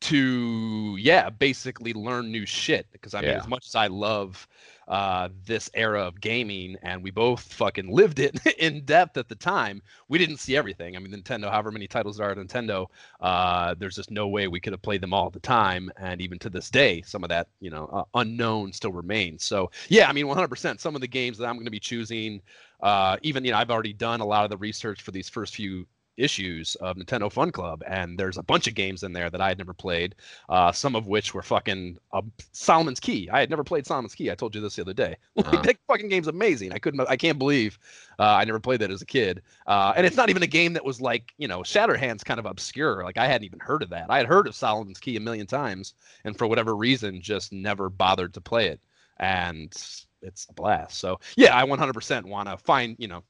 to 0.00 0.96
yeah 0.98 1.28
basically 1.28 1.92
learn 1.92 2.30
new 2.30 2.46
shit 2.46 2.86
because 2.92 3.14
i 3.14 3.20
mean 3.20 3.30
yeah. 3.30 3.38
as 3.38 3.48
much 3.48 3.66
as 3.66 3.74
i 3.74 3.86
love 3.86 4.48
uh, 4.90 5.28
this 5.46 5.70
era 5.74 6.02
of 6.02 6.20
gaming, 6.20 6.76
and 6.82 7.00
we 7.00 7.12
both 7.12 7.40
fucking 7.52 7.88
lived 7.88 8.18
it 8.18 8.44
in 8.58 8.84
depth 8.84 9.16
at 9.16 9.28
the 9.28 9.36
time. 9.36 9.80
We 10.08 10.18
didn't 10.18 10.38
see 10.38 10.56
everything. 10.56 10.96
I 10.96 10.98
mean, 10.98 11.12
Nintendo, 11.12 11.48
however 11.48 11.70
many 11.70 11.86
titles 11.86 12.16
there 12.16 12.26
are 12.26 12.32
at 12.32 12.38
Nintendo, 12.38 12.86
uh, 13.20 13.76
there's 13.78 13.94
just 13.94 14.10
no 14.10 14.26
way 14.26 14.48
we 14.48 14.58
could 14.58 14.72
have 14.72 14.82
played 14.82 15.00
them 15.00 15.14
all 15.14 15.28
at 15.28 15.32
the 15.32 15.40
time. 15.40 15.92
And 15.96 16.20
even 16.20 16.40
to 16.40 16.50
this 16.50 16.70
day, 16.70 17.02
some 17.02 17.22
of 17.22 17.28
that, 17.30 17.46
you 17.60 17.70
know, 17.70 17.86
uh, 17.92 18.02
unknown 18.14 18.72
still 18.72 18.92
remains. 18.92 19.44
So, 19.44 19.70
yeah, 19.88 20.08
I 20.08 20.12
mean, 20.12 20.26
100%. 20.26 20.80
Some 20.80 20.96
of 20.96 21.00
the 21.00 21.06
games 21.06 21.38
that 21.38 21.46
I'm 21.46 21.54
going 21.54 21.66
to 21.66 21.70
be 21.70 21.78
choosing, 21.78 22.42
uh, 22.82 23.16
even, 23.22 23.44
you 23.44 23.52
know, 23.52 23.58
I've 23.58 23.70
already 23.70 23.92
done 23.92 24.18
a 24.18 24.26
lot 24.26 24.42
of 24.42 24.50
the 24.50 24.56
research 24.56 25.02
for 25.02 25.12
these 25.12 25.28
first 25.28 25.54
few 25.54 25.86
issues 26.20 26.74
of 26.76 26.96
Nintendo 26.96 27.30
Fun 27.30 27.50
Club, 27.50 27.82
and 27.86 28.18
there's 28.18 28.36
a 28.38 28.42
bunch 28.42 28.66
of 28.66 28.74
games 28.74 29.02
in 29.02 29.12
there 29.12 29.30
that 29.30 29.40
I 29.40 29.48
had 29.48 29.58
never 29.58 29.74
played. 29.74 30.14
Uh, 30.48 30.72
some 30.72 30.94
of 30.94 31.06
which 31.06 31.34
were 31.34 31.42
fucking 31.42 31.98
uh, 32.12 32.22
Solomon's 32.52 33.00
Key. 33.00 33.28
I 33.30 33.40
had 33.40 33.50
never 33.50 33.64
played 33.64 33.86
Solomon's 33.86 34.14
Key. 34.14 34.30
I 34.30 34.34
told 34.34 34.54
you 34.54 34.60
this 34.60 34.76
the 34.76 34.82
other 34.82 34.94
day. 34.94 35.16
Uh-huh. 35.40 35.62
that 35.62 35.78
fucking 35.88 36.08
game's 36.08 36.28
amazing. 36.28 36.72
I 36.72 36.78
couldn't. 36.78 37.00
I 37.08 37.16
can't 37.16 37.38
believe 37.38 37.78
uh, 38.18 38.24
I 38.24 38.44
never 38.44 38.60
played 38.60 38.80
that 38.80 38.90
as 38.90 39.00
a 39.00 39.06
kid. 39.06 39.40
Uh, 39.66 39.94
and 39.96 40.04
it's 40.06 40.16
not 40.16 40.28
even 40.28 40.42
a 40.42 40.46
game 40.46 40.74
that 40.74 40.84
was 40.84 41.00
like 41.00 41.32
you 41.38 41.48
know 41.48 41.60
Shatterhand's 41.60 42.22
kind 42.22 42.38
of 42.38 42.44
obscure. 42.44 43.02
Like 43.02 43.16
I 43.16 43.26
hadn't 43.26 43.46
even 43.46 43.58
heard 43.58 43.82
of 43.82 43.88
that. 43.90 44.06
I 44.10 44.18
had 44.18 44.26
heard 44.26 44.46
of 44.46 44.54
Solomon's 44.54 44.98
Key 44.98 45.16
a 45.16 45.20
million 45.20 45.46
times, 45.46 45.94
and 46.24 46.36
for 46.36 46.46
whatever 46.46 46.76
reason, 46.76 47.22
just 47.22 47.52
never 47.52 47.88
bothered 47.88 48.34
to 48.34 48.40
play 48.40 48.66
it. 48.68 48.80
And 49.18 49.74
it's 50.22 50.46
a 50.48 50.52
blast. 50.52 50.98
So 50.98 51.20
yeah, 51.36 51.56
I 51.56 51.64
100% 51.64 52.24
want 52.24 52.48
to 52.48 52.56
find 52.58 52.96
you 52.98 53.08
know 53.08 53.22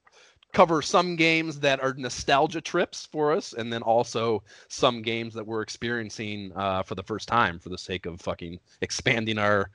cover 0.52 0.82
some 0.82 1.16
games 1.16 1.60
that 1.60 1.82
are 1.82 1.94
nostalgia 1.94 2.60
trips 2.60 3.06
for 3.06 3.32
us, 3.32 3.52
and 3.52 3.72
then 3.72 3.82
also 3.82 4.42
some 4.68 5.02
games 5.02 5.34
that 5.34 5.46
we're 5.46 5.62
experiencing 5.62 6.52
uh, 6.56 6.82
for 6.82 6.94
the 6.94 7.02
first 7.02 7.28
time 7.28 7.58
for 7.58 7.68
the 7.68 7.78
sake 7.78 8.06
of 8.06 8.20
fucking 8.20 8.58
expanding 8.80 9.38
our 9.38 9.70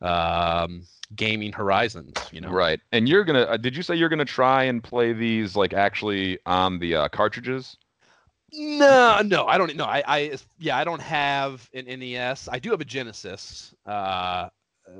um, 0.00 0.82
gaming 1.16 1.52
horizons. 1.52 2.14
You 2.32 2.40
know, 2.40 2.50
right? 2.50 2.80
And 2.92 3.08
you're 3.08 3.24
gonna. 3.24 3.42
Uh, 3.42 3.56
did 3.56 3.76
you 3.76 3.82
say 3.82 3.94
you're 3.94 4.08
gonna 4.08 4.24
try 4.24 4.64
and 4.64 4.82
play 4.82 5.12
these 5.12 5.56
like 5.56 5.72
actually 5.72 6.38
on 6.46 6.78
the 6.78 6.94
uh, 6.94 7.08
cartridges? 7.08 7.76
No, 8.52 9.20
no, 9.24 9.46
I 9.46 9.58
don't. 9.58 9.74
No, 9.74 9.84
I, 9.84 10.02
I, 10.06 10.38
yeah, 10.58 10.76
I 10.76 10.84
don't 10.84 11.02
have 11.02 11.68
an 11.74 11.86
NES. 11.86 12.48
I 12.50 12.58
do 12.58 12.70
have 12.70 12.80
a 12.80 12.84
Genesis. 12.84 13.74
Uh, 13.84 14.48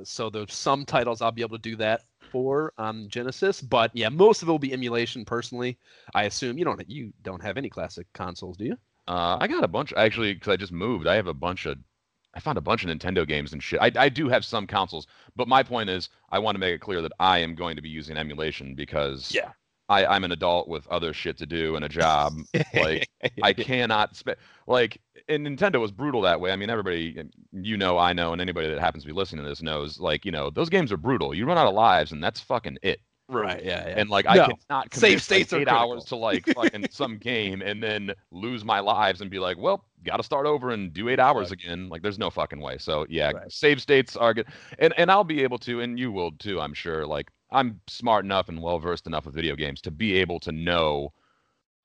so 0.03 0.29
there's 0.29 0.53
some 0.53 0.85
titles 0.85 1.21
I'll 1.21 1.31
be 1.31 1.41
able 1.41 1.57
to 1.57 1.61
do 1.61 1.75
that 1.77 2.03
for 2.35 2.73
on 2.77 3.07
Genesis, 3.07 3.61
but 3.61 3.91
yeah, 3.93 4.09
most 4.09 4.41
of 4.41 4.49
it 4.49 4.51
will 4.51 4.59
be 4.59 4.73
emulation. 4.73 5.23
Personally, 5.23 5.77
I 6.13 6.23
assume 6.23 6.57
you 6.57 6.65
don't 6.65 6.83
you 6.89 7.13
don't 7.23 7.41
have 7.41 7.55
any 7.55 7.69
classic 7.69 8.07
consoles, 8.11 8.57
do 8.57 8.65
you? 8.65 8.77
Uh, 9.07 9.37
I 9.39 9.47
got 9.47 9.63
a 9.63 9.69
bunch 9.69 9.93
actually 9.95 10.33
because 10.33 10.49
I 10.49 10.57
just 10.57 10.73
moved. 10.73 11.07
I 11.07 11.15
have 11.15 11.27
a 11.27 11.33
bunch 11.33 11.65
of 11.65 11.77
I 12.33 12.41
found 12.41 12.57
a 12.57 12.61
bunch 12.61 12.83
of 12.83 12.89
Nintendo 12.89 13.25
games 13.25 13.53
and 13.53 13.63
shit. 13.63 13.79
I, 13.81 13.89
I 13.95 14.09
do 14.09 14.27
have 14.27 14.43
some 14.43 14.67
consoles, 14.67 15.07
but 15.37 15.47
my 15.47 15.63
point 15.63 15.89
is 15.89 16.09
I 16.29 16.39
want 16.39 16.55
to 16.55 16.59
make 16.59 16.75
it 16.75 16.81
clear 16.81 17.01
that 17.01 17.13
I 17.21 17.37
am 17.37 17.55
going 17.55 17.77
to 17.77 17.81
be 17.81 17.87
using 17.87 18.17
emulation 18.17 18.75
because 18.75 19.33
yeah. 19.33 19.51
I, 19.87 20.05
I'm 20.05 20.25
an 20.25 20.33
adult 20.33 20.67
with 20.67 20.85
other 20.89 21.13
shit 21.13 21.37
to 21.37 21.45
do 21.45 21.77
and 21.77 21.85
a 21.85 21.89
job. 21.89 22.33
like 22.73 23.07
I 23.41 23.53
cannot 23.69 24.17
spend 24.17 24.35
like 24.67 24.99
and 25.27 25.45
Nintendo 25.45 25.79
was 25.79 25.91
brutal 25.91 26.21
that 26.21 26.39
way. 26.39 26.51
I 26.51 26.55
mean, 26.55 26.69
everybody 26.69 27.19
uh, 27.19 27.23
you 27.51 27.77
know, 27.77 27.97
I 27.97 28.13
know, 28.13 28.31
and 28.33 28.41
anybody 28.41 28.69
that 28.69 28.79
happens 28.79 29.03
to 29.03 29.07
be 29.07 29.13
listening 29.13 29.43
to 29.43 29.49
this 29.49 29.61
knows, 29.61 29.99
like, 29.99 30.25
you 30.25 30.31
know, 30.31 30.49
those 30.49 30.69
games 30.69 30.91
are 30.91 30.97
brutal. 30.97 31.33
You 31.33 31.45
run 31.45 31.57
out 31.57 31.67
of 31.67 31.73
lives 31.73 32.11
and 32.11 32.23
that's 32.23 32.39
fucking 32.39 32.77
it. 32.81 33.01
Right. 33.27 33.63
Yeah. 33.63 33.87
yeah. 33.87 33.93
And 33.97 34.09
like 34.09 34.25
no. 34.25 34.31
I 34.31 34.53
cannot 34.69 34.93
save 34.93 35.21
states 35.21 35.51
like 35.51 35.61
eight 35.61 35.67
hours 35.67 36.05
to 36.05 36.15
like 36.15 36.45
fucking 36.53 36.87
some 36.91 37.17
game 37.17 37.61
and 37.61 37.81
then 37.81 38.13
lose 38.31 38.63
my 38.63 38.79
lives 38.79 39.21
and 39.21 39.31
be 39.31 39.39
like, 39.39 39.57
well, 39.57 39.85
got 40.03 40.17
to 40.17 40.23
start 40.23 40.45
over 40.45 40.69
and 40.69 40.93
do 40.93 41.09
eight 41.09 41.19
hours 41.19 41.49
right. 41.49 41.63
again. 41.63 41.89
Like 41.89 42.03
there's 42.03 42.19
no 42.19 42.29
fucking 42.29 42.61
way. 42.61 42.77
So 42.77 43.05
yeah, 43.09 43.31
right. 43.31 43.51
save 43.51 43.81
states 43.81 44.15
are 44.15 44.33
good, 44.33 44.47
and 44.77 44.93
and 44.97 45.09
I'll 45.09 45.23
be 45.23 45.41
able 45.41 45.57
to, 45.59 45.81
and 45.81 45.97
you 45.97 46.11
will 46.11 46.31
too, 46.33 46.61
I'm 46.61 46.75
sure. 46.75 47.07
Like 47.07 47.31
I'm 47.51 47.79
smart 47.87 48.25
enough 48.25 48.47
and 48.47 48.61
well 48.61 48.77
versed 48.77 49.07
enough 49.07 49.25
with 49.25 49.33
video 49.33 49.55
games 49.55 49.81
to 49.81 49.91
be 49.91 50.13
able 50.15 50.39
to 50.41 50.51
know 50.51 51.11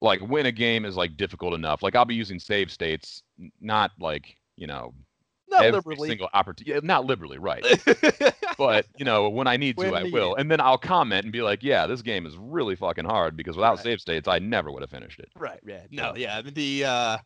like 0.01 0.21
win 0.21 0.47
a 0.47 0.53
game 0.53 0.85
is 0.85 0.97
like 0.97 1.17
difficult 1.17 1.55
enough. 1.55 1.83
Like 1.83 1.95
I'll 1.95 2.05
be 2.05 2.15
using 2.15 2.39
save 2.39 2.71
states, 2.71 3.23
not 3.61 3.93
like 3.99 4.37
you 4.57 4.67
know 4.67 4.95
not 5.51 5.65
every 5.65 5.77
liberally. 5.79 6.09
single 6.09 6.29
opportunity. 6.33 6.73
Yeah, 6.73 6.81
not 6.83 7.05
liberally, 7.05 7.39
right? 7.39 7.65
but 8.59 8.87
you 8.97 9.05
know, 9.05 9.29
when 9.29 9.47
I 9.47 9.57
need 9.57 9.77
when 9.77 9.93
to, 9.93 9.99
I 9.99 10.03
will, 10.05 10.35
and 10.37 10.51
then 10.51 10.61
I'll 10.61 10.79
comment 10.79 11.25
and 11.25 11.33
be 11.33 11.43
like, 11.43 11.63
"Yeah, 11.63 11.87
this 11.87 12.03
game 12.03 12.27
is 12.27 12.37
really 12.37 12.77
fucking 12.77 13.05
hard 13.05 13.37
because 13.37 13.57
without 13.57 13.77
right. 13.77 13.85
save 13.85 14.01
states, 14.01 14.29
I 14.29 14.39
never 14.39 14.71
would 14.71 14.83
have 14.83 14.91
finished 14.91 15.19
it." 15.19 15.29
Right. 15.37 15.61
Yeah. 15.67 15.83
No. 15.91 16.15
Yeah. 16.17 16.43
The 16.43 16.85
uh, 16.85 17.19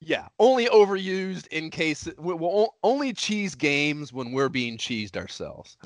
yeah, 0.00 0.28
only 0.38 0.66
overused 0.66 1.46
in 1.48 1.70
case 1.70 2.08
we'll 2.18 2.74
only 2.82 3.12
cheese 3.12 3.54
games 3.54 4.12
when 4.12 4.32
we're 4.32 4.48
being 4.48 4.76
cheesed 4.76 5.16
ourselves. 5.16 5.76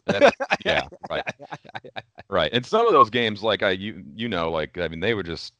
yeah. 0.64 0.88
Right. 1.11 1.25
right. 2.28 2.50
And 2.52 2.64
some 2.64 2.87
of 2.87 2.93
those 2.93 3.11
games, 3.11 3.43
like 3.43 3.62
I, 3.62 3.71
you, 3.71 4.02
you 4.14 4.28
know, 4.28 4.50
like 4.50 4.78
I 4.78 4.88
mean, 4.88 5.00
they 5.00 5.14
were 5.14 5.23
just 5.23 5.52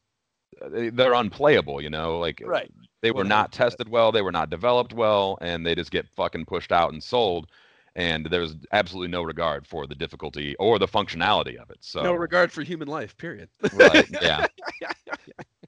they're 0.69 1.13
unplayable. 1.13 1.81
You 1.81 1.89
know, 1.89 2.19
like 2.19 2.41
right 2.45 2.71
they 3.01 3.11
were 3.11 3.23
not 3.23 3.51
tested 3.51 3.89
well, 3.89 4.11
they 4.11 4.21
were 4.21 4.31
not 4.31 4.49
developed 4.49 4.93
well, 4.93 5.37
and 5.41 5.65
they 5.65 5.75
just 5.75 5.91
get 5.91 6.07
fucking 6.09 6.45
pushed 6.45 6.71
out 6.71 6.93
and 6.93 7.03
sold. 7.03 7.47
And 7.95 8.27
there's 8.27 8.55
absolutely 8.71 9.09
no 9.09 9.23
regard 9.23 9.65
for 9.65 9.87
the 9.87 9.95
difficulty 9.95 10.55
or 10.59 10.77
the 10.77 10.87
functionality 10.87 11.55
of 11.55 11.71
it. 11.71 11.77
So 11.81 12.03
no 12.03 12.13
regard 12.13 12.51
for 12.51 12.61
human 12.61 12.87
life. 12.87 13.17
Period. 13.17 13.49
right. 13.73 14.05
Yeah. 14.21 14.45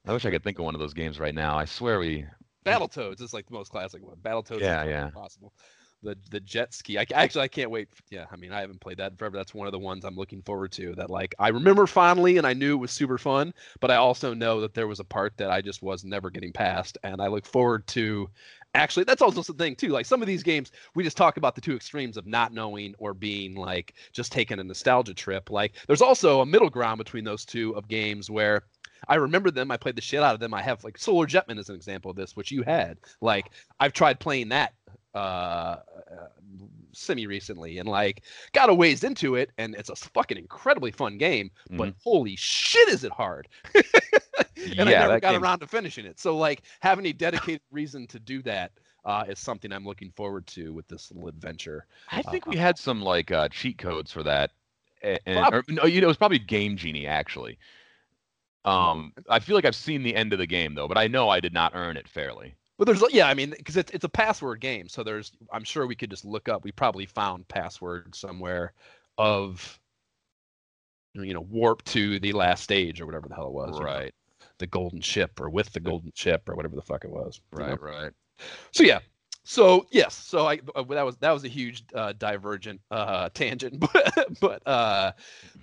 I 0.06 0.12
wish 0.12 0.24
I 0.24 0.30
could 0.30 0.42
think 0.42 0.58
of 0.58 0.64
one 0.64 0.74
of 0.74 0.80
those 0.80 0.94
games 0.94 1.20
right 1.20 1.34
now. 1.34 1.58
I 1.58 1.66
swear 1.66 1.98
we. 1.98 2.24
Battletoads 2.64 3.20
is 3.20 3.32
like 3.34 3.46
the 3.46 3.52
most 3.52 3.70
classic 3.70 4.02
one. 4.02 4.16
Battletoads. 4.16 4.60
Yeah, 4.60 4.84
yeah. 4.84 5.10
Possible 5.10 5.52
the 6.02 6.16
the 6.30 6.40
jet 6.40 6.72
ski. 6.74 6.98
I 6.98 7.06
actually 7.12 7.42
I 7.42 7.48
can't 7.48 7.70
wait. 7.70 7.88
Yeah, 8.10 8.26
I 8.30 8.36
mean 8.36 8.52
I 8.52 8.60
haven't 8.60 8.80
played 8.80 8.98
that 8.98 9.18
forever. 9.18 9.36
That's 9.36 9.54
one 9.54 9.66
of 9.66 9.72
the 9.72 9.78
ones 9.78 10.04
I'm 10.04 10.16
looking 10.16 10.42
forward 10.42 10.72
to. 10.72 10.94
That 10.94 11.10
like 11.10 11.34
I 11.38 11.48
remember 11.48 11.86
fondly 11.86 12.38
and 12.38 12.46
I 12.46 12.52
knew 12.52 12.74
it 12.74 12.80
was 12.80 12.90
super 12.90 13.18
fun, 13.18 13.52
but 13.80 13.90
I 13.90 13.96
also 13.96 14.34
know 14.34 14.60
that 14.60 14.74
there 14.74 14.86
was 14.86 15.00
a 15.00 15.04
part 15.04 15.36
that 15.36 15.50
I 15.50 15.60
just 15.60 15.82
was 15.82 16.04
never 16.04 16.30
getting 16.30 16.52
past, 16.52 16.98
and 17.02 17.20
I 17.20 17.28
look 17.28 17.46
forward 17.46 17.86
to. 17.88 18.28
Actually, 18.72 19.02
that's 19.02 19.20
also 19.20 19.42
the 19.42 19.52
thing 19.52 19.74
too. 19.74 19.88
Like 19.88 20.06
some 20.06 20.22
of 20.22 20.28
these 20.28 20.44
games, 20.44 20.70
we 20.94 21.02
just 21.02 21.16
talk 21.16 21.36
about 21.36 21.56
the 21.56 21.60
two 21.60 21.74
extremes 21.74 22.16
of 22.16 22.26
not 22.26 22.52
knowing 22.52 22.94
or 22.98 23.14
being 23.14 23.56
like 23.56 23.94
just 24.12 24.30
taking 24.30 24.60
a 24.60 24.64
nostalgia 24.64 25.12
trip. 25.12 25.50
Like 25.50 25.74
there's 25.88 26.02
also 26.02 26.40
a 26.40 26.46
middle 26.46 26.70
ground 26.70 26.98
between 26.98 27.24
those 27.24 27.44
two 27.44 27.74
of 27.76 27.88
games 27.88 28.30
where 28.30 28.62
I 29.08 29.16
remember 29.16 29.50
them. 29.50 29.70
I 29.70 29.76
played 29.76 29.96
the 29.96 30.02
shit 30.02 30.22
out 30.22 30.34
of 30.34 30.40
them. 30.40 30.54
I 30.54 30.62
have 30.62 30.84
like 30.84 30.98
Solar 30.98 31.26
Jetman 31.26 31.58
as 31.58 31.68
an 31.68 31.74
example 31.74 32.10
of 32.10 32.16
this, 32.16 32.36
which 32.36 32.50
you 32.50 32.62
had. 32.62 32.98
Like 33.20 33.50
I've 33.78 33.92
tried 33.92 34.20
playing 34.20 34.50
that 34.50 34.74
uh, 35.14 35.76
semi 36.92 37.26
recently 37.26 37.78
and 37.78 37.88
like 37.88 38.22
got 38.52 38.68
a 38.68 38.74
ways 38.74 39.04
into 39.04 39.34
it 39.34 39.50
and 39.58 39.74
it's 39.74 39.90
a 39.90 39.96
fucking 39.96 40.38
incredibly 40.38 40.90
fun 40.90 41.18
game 41.18 41.50
mm-hmm. 41.66 41.76
but 41.76 41.94
holy 42.02 42.36
shit 42.36 42.88
is 42.88 43.04
it 43.04 43.12
hard. 43.12 43.48
And 44.56 44.90
yeah, 44.90 45.04
i 45.04 45.06
never 45.06 45.20
got 45.20 45.32
game... 45.32 45.42
around 45.42 45.60
to 45.60 45.66
finishing 45.66 46.04
it. 46.04 46.20
So 46.20 46.36
like 46.36 46.62
having 46.80 47.06
a 47.06 47.14
dedicated 47.14 47.62
reason 47.70 48.06
to 48.08 48.18
do 48.18 48.42
that 48.42 48.72
uh, 49.04 49.24
is 49.28 49.38
something 49.38 49.72
i'm 49.72 49.84
looking 49.84 50.10
forward 50.10 50.46
to 50.46 50.72
with 50.72 50.86
this 50.88 51.10
little 51.10 51.28
adventure 51.28 51.86
i 52.10 52.22
think 52.22 52.46
uh, 52.46 52.50
we 52.50 52.56
had 52.56 52.78
some 52.78 53.00
like 53.00 53.30
uh, 53.30 53.48
cheat 53.48 53.78
codes 53.78 54.12
for 54.12 54.22
that 54.22 54.50
and, 55.02 55.54
or, 55.54 55.64
no, 55.68 55.84
you 55.84 56.00
know 56.00 56.06
it 56.06 56.08
was 56.08 56.18
probably 56.18 56.38
game 56.38 56.76
genie 56.76 57.06
actually. 57.06 57.58
Um 58.66 59.14
i 59.28 59.38
feel 59.38 59.56
like 59.56 59.64
i've 59.64 59.74
seen 59.74 60.02
the 60.02 60.14
end 60.14 60.34
of 60.34 60.38
the 60.38 60.46
game 60.46 60.74
though 60.74 60.86
but 60.86 60.98
i 60.98 61.06
know 61.06 61.30
i 61.30 61.40
did 61.40 61.54
not 61.54 61.72
earn 61.74 61.96
it 61.96 62.06
fairly 62.06 62.54
but 62.80 62.86
there's 62.86 63.04
yeah, 63.12 63.28
I 63.28 63.34
mean, 63.34 63.50
because 63.50 63.76
it's 63.76 63.92
it's 63.92 64.06
a 64.06 64.08
password 64.08 64.60
game, 64.60 64.88
so 64.88 65.04
there's 65.04 65.32
I'm 65.52 65.64
sure 65.64 65.86
we 65.86 65.94
could 65.94 66.08
just 66.08 66.24
look 66.24 66.48
up. 66.48 66.64
We 66.64 66.72
probably 66.72 67.04
found 67.04 67.46
password 67.46 68.14
somewhere 68.14 68.72
of 69.18 69.78
you 71.12 71.34
know 71.34 71.42
warp 71.42 71.84
to 71.84 72.18
the 72.20 72.32
last 72.32 72.64
stage 72.64 73.02
or 73.02 73.04
whatever 73.04 73.28
the 73.28 73.34
hell 73.34 73.48
it 73.48 73.52
was. 73.52 73.78
Right. 73.78 74.04
You 74.04 74.06
know, 74.06 74.46
the 74.60 74.66
golden 74.66 75.02
ship 75.02 75.38
or 75.38 75.50
with 75.50 75.70
the 75.74 75.80
golden 75.80 76.10
ship 76.14 76.48
or 76.48 76.54
whatever 76.54 76.74
the 76.74 76.80
fuck 76.80 77.04
it 77.04 77.10
was. 77.10 77.42
Right. 77.52 77.68
Know? 77.68 77.76
Right. 77.86 78.12
So 78.72 78.82
yeah, 78.82 79.00
so 79.50 79.84
yes, 79.90 80.14
so 80.14 80.46
I 80.46 80.60
uh, 80.76 80.84
that 80.84 81.04
was 81.04 81.16
that 81.16 81.32
was 81.32 81.42
a 81.42 81.48
huge 81.48 81.82
uh, 81.92 82.12
divergent 82.16 82.80
uh, 82.92 83.30
tangent, 83.34 83.80
but 83.92 84.28
but 84.40 84.64
uh, 84.64 85.10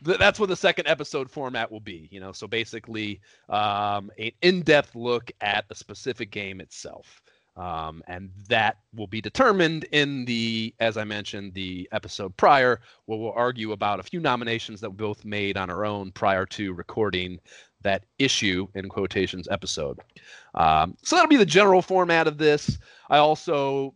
th- 0.03 0.17
that's 0.17 0.41
what 0.41 0.49
the 0.49 0.57
second 0.57 0.87
episode 0.87 1.31
format 1.31 1.71
will 1.71 1.79
be. 1.79 2.09
You 2.11 2.19
know, 2.19 2.33
so 2.33 2.47
basically 2.47 3.21
um, 3.47 4.11
an 4.19 4.31
in-depth 4.41 4.93
look 4.93 5.31
at 5.39 5.63
a 5.69 5.75
specific 5.75 6.31
game 6.31 6.59
itself, 6.59 7.21
um, 7.55 8.03
and 8.07 8.29
that 8.49 8.79
will 8.93 9.07
be 9.07 9.21
determined 9.21 9.85
in 9.93 10.25
the, 10.25 10.75
as 10.81 10.97
I 10.97 11.05
mentioned, 11.05 11.53
the 11.53 11.87
episode 11.93 12.35
prior, 12.35 12.81
where 13.05 13.17
we'll 13.17 13.31
argue 13.31 13.71
about 13.71 14.01
a 14.01 14.03
few 14.03 14.19
nominations 14.19 14.81
that 14.81 14.89
we 14.89 14.97
both 14.97 15.23
made 15.23 15.55
on 15.55 15.69
our 15.69 15.85
own 15.85 16.11
prior 16.11 16.45
to 16.47 16.73
recording 16.73 17.39
that 17.87 18.03
issue 18.19 18.67
in 18.75 18.89
quotations 18.89 19.47
episode. 19.49 19.99
Um, 20.55 20.95
so 21.03 21.15
that'll 21.15 21.29
be 21.29 21.37
the 21.37 21.45
general 21.45 21.81
format 21.81 22.27
of 22.27 22.37
this. 22.37 22.77
I 23.09 23.17
also 23.17 23.95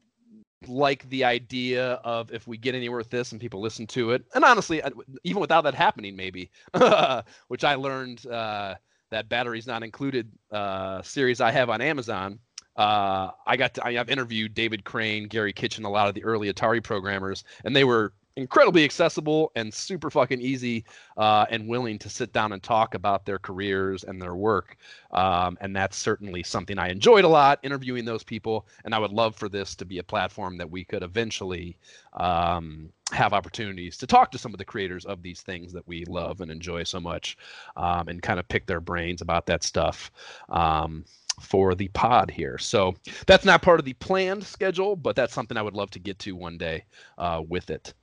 like 0.67 1.09
the 1.09 1.23
idea 1.23 1.93
of 2.03 2.31
if 2.31 2.47
we 2.47 2.57
get 2.57 2.75
anywhere 2.75 2.99
with 2.99 3.09
this 3.09 3.31
and 3.31 3.41
people 3.41 3.59
listen 3.59 3.85
to 3.87 4.11
it, 4.11 4.23
and 4.33 4.43
honestly, 4.43 4.81
even 5.23 5.41
without 5.41 5.63
that 5.63 5.73
happening, 5.73 6.15
maybe, 6.15 6.49
which 7.47 7.63
I 7.63 7.75
learned 7.75 8.25
uh, 8.27 8.75
that 9.09 9.27
batteries 9.27 9.67
not 9.67 9.83
included 9.83 10.31
uh, 10.51 11.01
series 11.01 11.41
I 11.41 11.51
have 11.51 11.69
on 11.69 11.81
Amazon. 11.81 12.39
Uh, 12.77 13.31
I 13.45 13.57
got 13.57 13.73
to, 13.73 13.85
I 13.85 13.93
have 13.93 14.09
interviewed 14.09 14.53
David 14.53 14.85
Crane, 14.85 15.27
Garry 15.27 15.51
Kitchen, 15.51 15.83
a 15.83 15.89
lot 15.89 16.07
of 16.07 16.15
the 16.15 16.23
early 16.23 16.51
Atari 16.51 16.81
programmers, 16.81 17.43
and 17.65 17.75
they 17.75 17.83
were 17.83 18.13
incredibly 18.35 18.83
accessible 18.83 19.51
and 19.55 19.73
super 19.73 20.09
fucking 20.09 20.41
easy 20.41 20.85
uh, 21.17 21.45
and 21.49 21.67
willing 21.67 21.99
to 21.99 22.09
sit 22.09 22.31
down 22.33 22.53
and 22.53 22.63
talk 22.63 22.95
about 22.95 23.25
their 23.25 23.39
careers 23.39 24.03
and 24.03 24.21
their 24.21 24.35
work. 24.35 24.77
Um, 25.11 25.57
and 25.61 25.75
that's 25.75 25.97
certainly 25.97 26.43
something 26.43 26.77
I 26.77 26.89
enjoyed 26.89 27.25
a 27.25 27.27
lot 27.27 27.59
interviewing 27.63 28.05
those 28.05 28.23
people. 28.23 28.67
And 28.85 28.95
I 28.95 28.99
would 28.99 29.11
love 29.11 29.35
for 29.35 29.49
this 29.49 29.75
to 29.75 29.85
be 29.85 29.97
a 29.97 30.03
platform 30.03 30.57
that 30.57 30.69
we 30.69 30.83
could 30.83 31.03
eventually 31.03 31.77
um, 32.13 32.89
have 33.11 33.33
opportunities 33.33 33.97
to 33.97 34.07
talk 34.07 34.31
to 34.31 34.37
some 34.37 34.53
of 34.53 34.57
the 34.57 34.65
creators 34.65 35.05
of 35.05 35.21
these 35.21 35.41
things 35.41 35.73
that 35.73 35.87
we 35.87 36.05
love 36.05 36.41
and 36.41 36.49
enjoy 36.49 36.83
so 36.83 36.99
much 36.99 37.37
um, 37.75 38.07
and 38.07 38.21
kind 38.21 38.39
of 38.39 38.47
pick 38.47 38.65
their 38.65 38.81
brains 38.81 39.21
about 39.21 39.45
that 39.47 39.63
stuff. 39.63 40.11
Um, 40.49 41.03
for 41.39 41.73
the 41.73 41.87
pod 41.89 42.29
here. 42.29 42.57
So 42.57 42.95
that's 43.25 43.45
not 43.45 43.61
part 43.61 43.79
of 43.79 43.85
the 43.85 43.93
planned 43.93 44.43
schedule, 44.43 44.95
but 44.95 45.15
that's 45.15 45.33
something 45.33 45.57
I 45.57 45.61
would 45.61 45.73
love 45.73 45.89
to 45.91 45.99
get 45.99 46.19
to 46.19 46.35
one 46.35 46.57
day 46.57 46.85
uh, 47.17 47.41
with 47.47 47.69
it. 47.69 47.93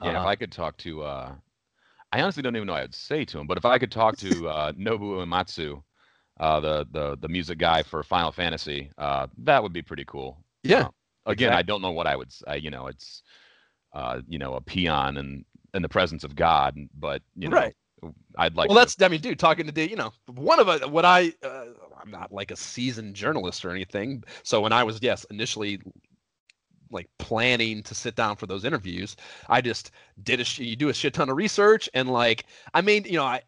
Yeah, 0.00 0.18
uh, 0.18 0.22
if 0.22 0.26
I 0.26 0.36
could 0.36 0.52
talk 0.52 0.76
to, 0.78 1.02
uh, 1.02 1.34
I 2.12 2.20
honestly 2.22 2.42
don't 2.42 2.56
even 2.56 2.66
know 2.66 2.74
what 2.74 2.82
I'd 2.82 2.94
say 2.94 3.24
to 3.26 3.38
him, 3.38 3.46
but 3.46 3.58
if 3.58 3.64
I 3.64 3.78
could 3.78 3.92
talk 3.92 4.16
to 4.18 4.48
uh, 4.48 4.72
Nobu 4.72 5.24
Uematsu, 5.24 5.82
uh, 6.40 6.60
the 6.60 6.86
the 6.90 7.16
the 7.20 7.28
music 7.28 7.58
guy 7.58 7.82
for 7.82 8.02
Final 8.02 8.32
Fantasy, 8.32 8.90
uh, 8.98 9.26
that 9.38 9.62
would 9.62 9.72
be 9.72 9.82
pretty 9.82 10.04
cool. 10.06 10.38
Yeah. 10.62 10.88
Uh, 11.26 11.30
again, 11.30 11.48
exactly. 11.48 11.58
I 11.58 11.62
don't 11.62 11.82
know 11.82 11.92
what 11.92 12.06
I 12.06 12.16
would. 12.16 12.32
say. 12.32 12.58
you 12.58 12.70
know, 12.70 12.86
it's 12.86 13.22
uh, 13.92 14.20
you 14.28 14.38
know 14.38 14.54
a 14.54 14.60
peon 14.60 15.18
and 15.18 15.44
in 15.74 15.82
the 15.82 15.88
presence 15.88 16.24
of 16.24 16.34
God, 16.34 16.76
but 16.98 17.22
you 17.36 17.48
know, 17.48 17.56
right. 17.56 17.74
I'd 18.36 18.56
like. 18.56 18.68
Well, 18.68 18.78
to... 18.78 18.80
that's 18.80 19.00
I 19.00 19.08
mean, 19.08 19.20
dude, 19.20 19.38
talking 19.38 19.66
to 19.66 19.72
D, 19.72 19.84
you 19.84 19.96
know, 19.96 20.12
one 20.26 20.58
of 20.58 20.68
a, 20.68 20.88
what 20.88 21.04
I 21.04 21.32
uh, 21.42 21.66
I'm 22.00 22.10
not 22.10 22.32
like 22.32 22.50
a 22.50 22.56
seasoned 22.56 23.14
journalist 23.14 23.64
or 23.64 23.70
anything. 23.70 24.24
So 24.42 24.60
when 24.60 24.72
I 24.72 24.84
was 24.84 24.98
yes 25.02 25.24
initially 25.30 25.80
like 26.92 27.08
planning 27.18 27.82
to 27.84 27.94
sit 27.94 28.14
down 28.14 28.36
for 28.36 28.46
those 28.46 28.64
interviews, 28.64 29.16
I 29.48 29.60
just 29.60 29.90
did 30.22 30.40
a 30.40 30.62
you 30.62 30.76
do 30.76 30.88
a 30.88 30.94
shit 30.94 31.14
ton 31.14 31.30
of 31.30 31.36
research 31.36 31.88
and 31.94 32.10
like 32.10 32.46
I 32.74 32.80
made 32.80 33.06
you 33.06 33.16
know 33.16 33.24
I 33.24 33.42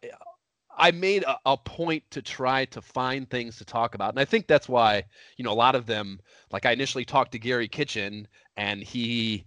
I 0.76 0.90
made 0.90 1.22
a, 1.24 1.36
a, 1.46 1.56
point 1.56 2.02
to 2.10 2.22
try 2.22 2.64
to 2.66 2.80
find 2.80 3.28
things 3.28 3.58
to 3.58 3.64
talk 3.64 3.94
about. 3.94 4.10
And 4.10 4.20
I 4.20 4.24
think 4.24 4.46
that's 4.46 4.68
why, 4.68 5.04
you 5.36 5.44
know, 5.44 5.52
a 5.52 5.54
lot 5.54 5.74
of 5.74 5.86
them, 5.86 6.20
like 6.50 6.66
I 6.66 6.72
initially 6.72 7.04
talked 7.04 7.32
to 7.32 7.38
Garry 7.38 7.68
Kitchen 7.68 8.26
and 8.56 8.82
he 8.82 9.44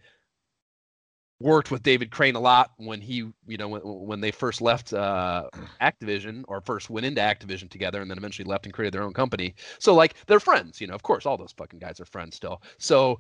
worked 1.40 1.70
with 1.70 1.84
David 1.84 2.12
Crane 2.12 2.36
a 2.36 2.40
lot 2.40 2.72
when 2.78 3.00
he, 3.00 3.30
you 3.46 3.58
know, 3.58 3.68
when, 3.68 3.82
when 3.84 4.22
they 4.22 4.32
first 4.32 4.62
left 4.62 4.94
uh, 4.94 5.50
Activision 5.82 6.44
or 6.48 6.62
first 6.62 6.90
went 6.90 7.06
into 7.06 7.22
Activision 7.22 7.70
together 7.70 8.02
and 8.02 8.10
then 8.10 8.18
eventually 8.18 8.48
left 8.48 8.66
and 8.66 8.74
created 8.74 8.94
their 8.94 9.04
own 9.04 9.14
company. 9.14 9.54
So 9.80 9.94
like 9.94 10.16
they're 10.26 10.40
friends, 10.40 10.82
you 10.82 10.88
know, 10.88 10.96
of 10.96 11.04
course, 11.04 11.26
all 11.26 11.38
those 11.38 11.54
fucking 11.54 11.80
guys 11.80 12.00
are 12.00 12.06
friends 12.06 12.36
still. 12.36 12.62
So 12.80 13.20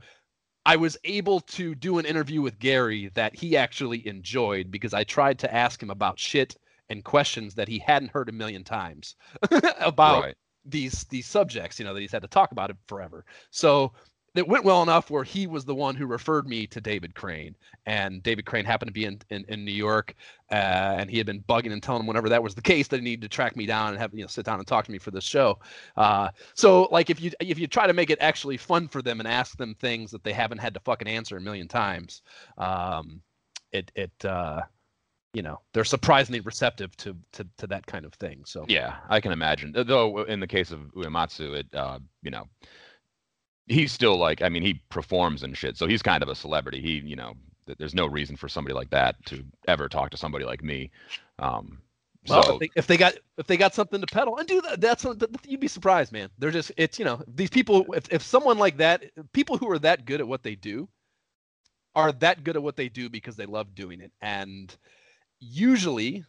I 0.68 0.76
was 0.76 0.98
able 1.06 1.40
to 1.40 1.76
do 1.76 1.98
an 1.98 2.06
interview 2.06 2.42
with 2.42 2.60
Garry 2.60 3.10
that 3.14 3.34
he 3.34 3.56
actually 3.56 4.06
enjoyed 4.06 4.70
because 4.70 4.94
I 4.94 5.06
tried 5.06 5.40
to 5.40 5.54
ask 5.54 5.82
him 5.82 5.90
about 5.90 6.20
shit 6.20 6.58
and 6.90 7.06
questions 7.06 7.56
that 7.56 7.70
he 7.70 7.80
hadn't 7.80 8.12
heard 8.12 8.28
a 8.28 8.34
million 8.34 8.66
times 8.66 9.16
about 9.80 10.24
right. 10.24 10.36
these 10.66 11.06
these 11.06 11.26
subjects, 11.26 11.80
you 11.80 11.86
know, 11.86 11.94
that 11.94 12.02
he's 12.02 12.12
had 12.12 12.22
to 12.24 12.28
talk 12.28 12.52
about 12.52 12.70
it 12.70 12.76
forever. 12.86 13.24
So 13.50 13.94
it 14.38 14.48
went 14.48 14.64
well 14.64 14.84
enough 14.84 15.10
where 15.10 15.24
he 15.24 15.48
was 15.48 15.66
the 15.66 15.76
one 15.76 15.96
who 15.96 16.06
referred 16.06 16.48
me 16.48 16.68
to 16.68 16.82
David 16.82 17.16
Crane, 17.16 17.56
and 17.86 18.22
David 18.24 18.46
Crane 18.46 18.66
happened 18.66 18.90
to 18.90 18.94
be 18.94 19.06
in 19.06 19.20
in, 19.30 19.46
in 19.48 19.66
New 19.66 19.72
York, 19.72 20.16
uh, 20.52 20.56
and 21.00 21.10
he 21.10 21.18
had 21.18 21.26
been 21.26 21.44
bugging 21.44 21.72
and 21.72 21.82
telling 21.82 22.02
him 22.02 22.08
whenever 22.08 22.30
that 22.30 22.42
was 22.42 22.56
the 22.56 22.62
case 22.62 22.88
that 22.90 22.98
he 22.98 23.04
needed 23.04 23.22
to 23.22 23.30
track 23.30 23.56
me 23.56 23.66
down 23.66 23.90
and 23.90 23.98
have 23.98 24.14
you 24.14 24.22
know 24.22 24.28
sit 24.28 24.46
down 24.46 24.60
and 24.60 24.68
talk 24.68 24.86
to 24.86 24.92
me 24.92 24.98
for 24.98 25.12
this 25.12 25.24
show. 25.24 25.60
Uh, 25.96 26.30
so 26.54 26.88
like 26.92 27.10
if 27.10 27.22
you 27.22 27.32
if 27.40 27.60
you 27.60 27.68
try 27.68 27.88
to 27.88 27.94
make 27.94 28.10
it 28.10 28.18
actually 28.22 28.58
fun 28.58 28.88
for 28.88 29.02
them 29.02 29.20
and 29.20 29.28
ask 29.28 29.58
them 29.58 29.76
things 29.76 30.12
that 30.12 30.24
they 30.24 30.34
haven't 30.34 30.60
had 30.60 30.74
to 30.74 30.80
fucking 30.82 31.08
answer 31.08 31.38
a 31.38 31.42
million 31.42 31.68
times, 31.68 32.22
um, 32.58 33.22
it 33.72 33.92
it 33.96 34.26
uh, 34.26 34.62
you 35.34 35.42
know 35.42 35.60
they're 35.74 35.84
surprisingly 35.84 36.40
receptive 36.40 36.96
to, 36.98 37.16
to 37.32 37.46
to 37.58 37.68
that 37.68 37.86
kind 37.86 38.06
of 38.06 38.14
thing. 38.16 38.44
So 38.46 38.66
yeah, 38.68 38.96
I 39.10 39.20
can 39.20 39.32
imagine. 39.32 39.72
Though 39.72 40.24
in 40.24 40.40
the 40.40 40.48
case 40.48 40.72
of 40.72 40.80
Uematsu, 40.96 41.56
it 41.56 41.68
uh, 41.74 42.00
you 42.24 42.32
know 42.32 42.48
he's 43.68 43.92
still 43.92 44.18
like 44.18 44.42
i 44.42 44.50
mean 44.50 44.64
he 44.64 44.82
performs 44.90 45.44
and 45.44 45.58
shit 45.58 45.78
so 45.78 45.88
he's 45.88 46.02
kind 46.02 46.24
of 46.24 46.30
a 46.30 46.36
celebrity 46.36 46.82
he 46.82 47.00
you 47.08 47.16
know 47.16 47.34
there's 47.78 47.96
no 47.96 48.06
reason 48.06 48.36
for 48.36 48.48
somebody 48.48 48.74
like 48.74 48.90
that 48.90 49.16
to 49.26 49.44
ever 49.68 49.90
talk 49.90 50.10
to 50.10 50.18
somebody 50.18 50.46
like 50.46 50.64
me 50.64 50.90
um 51.40 51.78
well, 52.28 52.44
so, 52.44 52.54
if, 52.54 52.60
they, 52.60 52.70
if 52.76 52.88
they 52.88 52.98
got 52.98 53.14
if 53.38 53.48
they 53.48 53.58
got 53.58 53.74
something 53.74 54.02
to 54.02 54.08
peddle 54.08 54.38
and 54.38 54.48
do 54.48 54.62
that, 54.62 54.82
that's 54.82 55.06
you'd 55.46 55.60
be 55.60 55.68
surprised, 55.68 56.12
man. 56.12 56.30
They're 56.38 56.52
just 56.52 56.72
it's 56.76 57.00
you 57.00 57.06
know 57.06 57.22
these 57.28 57.50
people. 57.50 57.86
If 57.94 58.12
if 58.12 58.22
someone 58.22 58.58
like 58.58 58.78
that, 58.78 59.04
people 59.32 59.58
who 59.58 59.70
are 59.72 59.80
that 59.80 60.06
good 60.06 60.20
at 60.20 60.28
what 60.28 60.44
they 60.44 60.56
do, 60.56 60.90
are 61.96 62.12
that 62.14 62.44
good 62.44 62.56
at 62.56 62.64
what 62.64 62.76
they 62.76 62.90
do 62.90 63.10
because 63.10 63.36
they 63.36 63.46
love 63.46 63.74
doing 63.76 64.02
it, 64.02 64.12
and 64.22 64.76
usually 65.40 66.26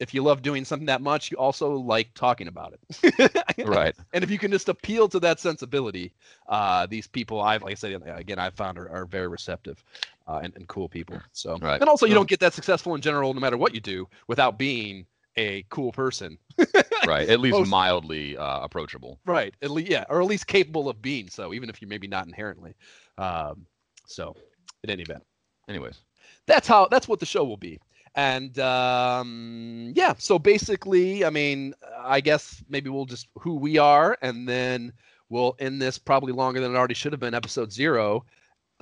if 0.00 0.14
you 0.14 0.22
love 0.22 0.40
doing 0.40 0.64
something 0.64 0.86
that 0.86 1.02
much, 1.02 1.30
you 1.30 1.36
also 1.36 1.74
like 1.74 2.12
talking 2.14 2.48
about 2.48 2.72
it. 2.72 3.46
right. 3.66 3.94
And 4.12 4.24
if 4.24 4.30
you 4.30 4.38
can 4.38 4.50
just 4.50 4.68
appeal 4.68 5.08
to 5.08 5.20
that 5.20 5.38
sensibility, 5.38 6.12
uh, 6.48 6.86
these 6.86 7.06
people, 7.06 7.40
I've 7.40 7.62
like 7.62 7.72
I 7.72 7.74
said 7.74 8.02
again, 8.16 8.38
I've 8.38 8.54
found 8.54 8.78
are, 8.78 8.88
are 8.88 9.04
very 9.04 9.28
receptive 9.28 9.84
uh, 10.26 10.40
and, 10.42 10.54
and 10.56 10.66
cool 10.66 10.88
people. 10.88 11.20
So, 11.32 11.58
right. 11.58 11.80
and 11.80 11.88
also, 11.88 12.06
you 12.06 12.14
don't 12.14 12.28
get 12.28 12.40
that 12.40 12.54
successful 12.54 12.94
in 12.94 13.02
general, 13.02 13.34
no 13.34 13.40
matter 13.40 13.56
what 13.56 13.74
you 13.74 13.80
do, 13.80 14.08
without 14.26 14.58
being 14.58 15.06
a 15.36 15.64
cool 15.68 15.92
person. 15.92 16.38
right. 17.06 17.28
At 17.28 17.40
least 17.40 17.58
Most, 17.58 17.68
mildly 17.68 18.36
uh, 18.36 18.60
approachable. 18.60 19.20
Right. 19.26 19.54
At 19.62 19.70
least, 19.70 19.90
yeah, 19.90 20.04
or 20.08 20.20
at 20.20 20.26
least 20.26 20.46
capable 20.46 20.88
of 20.88 21.00
being 21.00 21.28
so, 21.28 21.52
even 21.52 21.68
if 21.68 21.80
you're 21.80 21.88
maybe 21.88 22.08
not 22.08 22.26
inherently. 22.26 22.74
Um, 23.18 23.66
so, 24.06 24.34
in 24.82 24.90
any 24.90 25.02
event. 25.02 25.22
Anyways, 25.68 26.00
that's 26.46 26.66
how. 26.66 26.88
That's 26.90 27.06
what 27.06 27.20
the 27.20 27.26
show 27.26 27.44
will 27.44 27.56
be. 27.56 27.78
And 28.14 28.58
um, 28.58 29.92
yeah, 29.94 30.14
so 30.18 30.38
basically, 30.38 31.24
I 31.24 31.30
mean, 31.30 31.74
I 31.98 32.20
guess 32.20 32.62
maybe 32.68 32.90
we'll 32.90 33.06
just 33.06 33.28
who 33.38 33.54
we 33.54 33.78
are, 33.78 34.18
and 34.20 34.48
then 34.48 34.92
we'll 35.28 35.54
end 35.60 35.80
this 35.80 35.96
probably 35.98 36.32
longer 36.32 36.60
than 36.60 36.74
it 36.74 36.76
already 36.76 36.94
should 36.94 37.12
have 37.12 37.20
been, 37.20 37.34
episode 37.34 37.72
zero. 37.72 38.24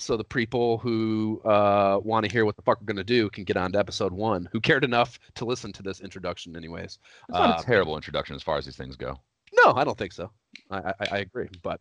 So 0.01 0.17
the 0.17 0.25
people 0.25 0.79
who 0.79 1.43
uh, 1.45 2.01
want 2.03 2.25
to 2.25 2.31
hear 2.31 2.45
what 2.45 2.57
the 2.57 2.63
fuck 2.63 2.81
we're 2.81 2.87
gonna 2.87 3.05
do 3.05 3.29
can 3.31 3.45
get 3.45 3.57
on 3.57 3.73
to 3.73 3.79
episode 3.79 4.13
one. 4.13 4.49
Who 4.53 4.61
cared 4.61 4.85
enough 4.85 5.19
to 5.35 5.45
listen 5.45 5.73
to 5.75 5.83
this 5.83 6.01
introduction, 6.01 6.57
anyways? 6.57 6.99
It's 7.29 7.39
not 7.39 7.59
uh, 7.59 7.61
a 7.61 7.65
terrible 7.65 7.97
introduction 7.97 8.35
as 8.35 8.43
far 8.43 8.57
as 8.57 8.65
these 8.65 8.77
things 8.77 8.97
go. 8.97 9.19
No, 9.53 9.73
I 9.75 9.85
don't 9.85 9.99
think 9.99 10.13
so. 10.13 10.31
I, 10.71 10.79
I, 10.79 10.93
I 11.13 11.19
agree, 11.19 11.49
but 11.63 11.81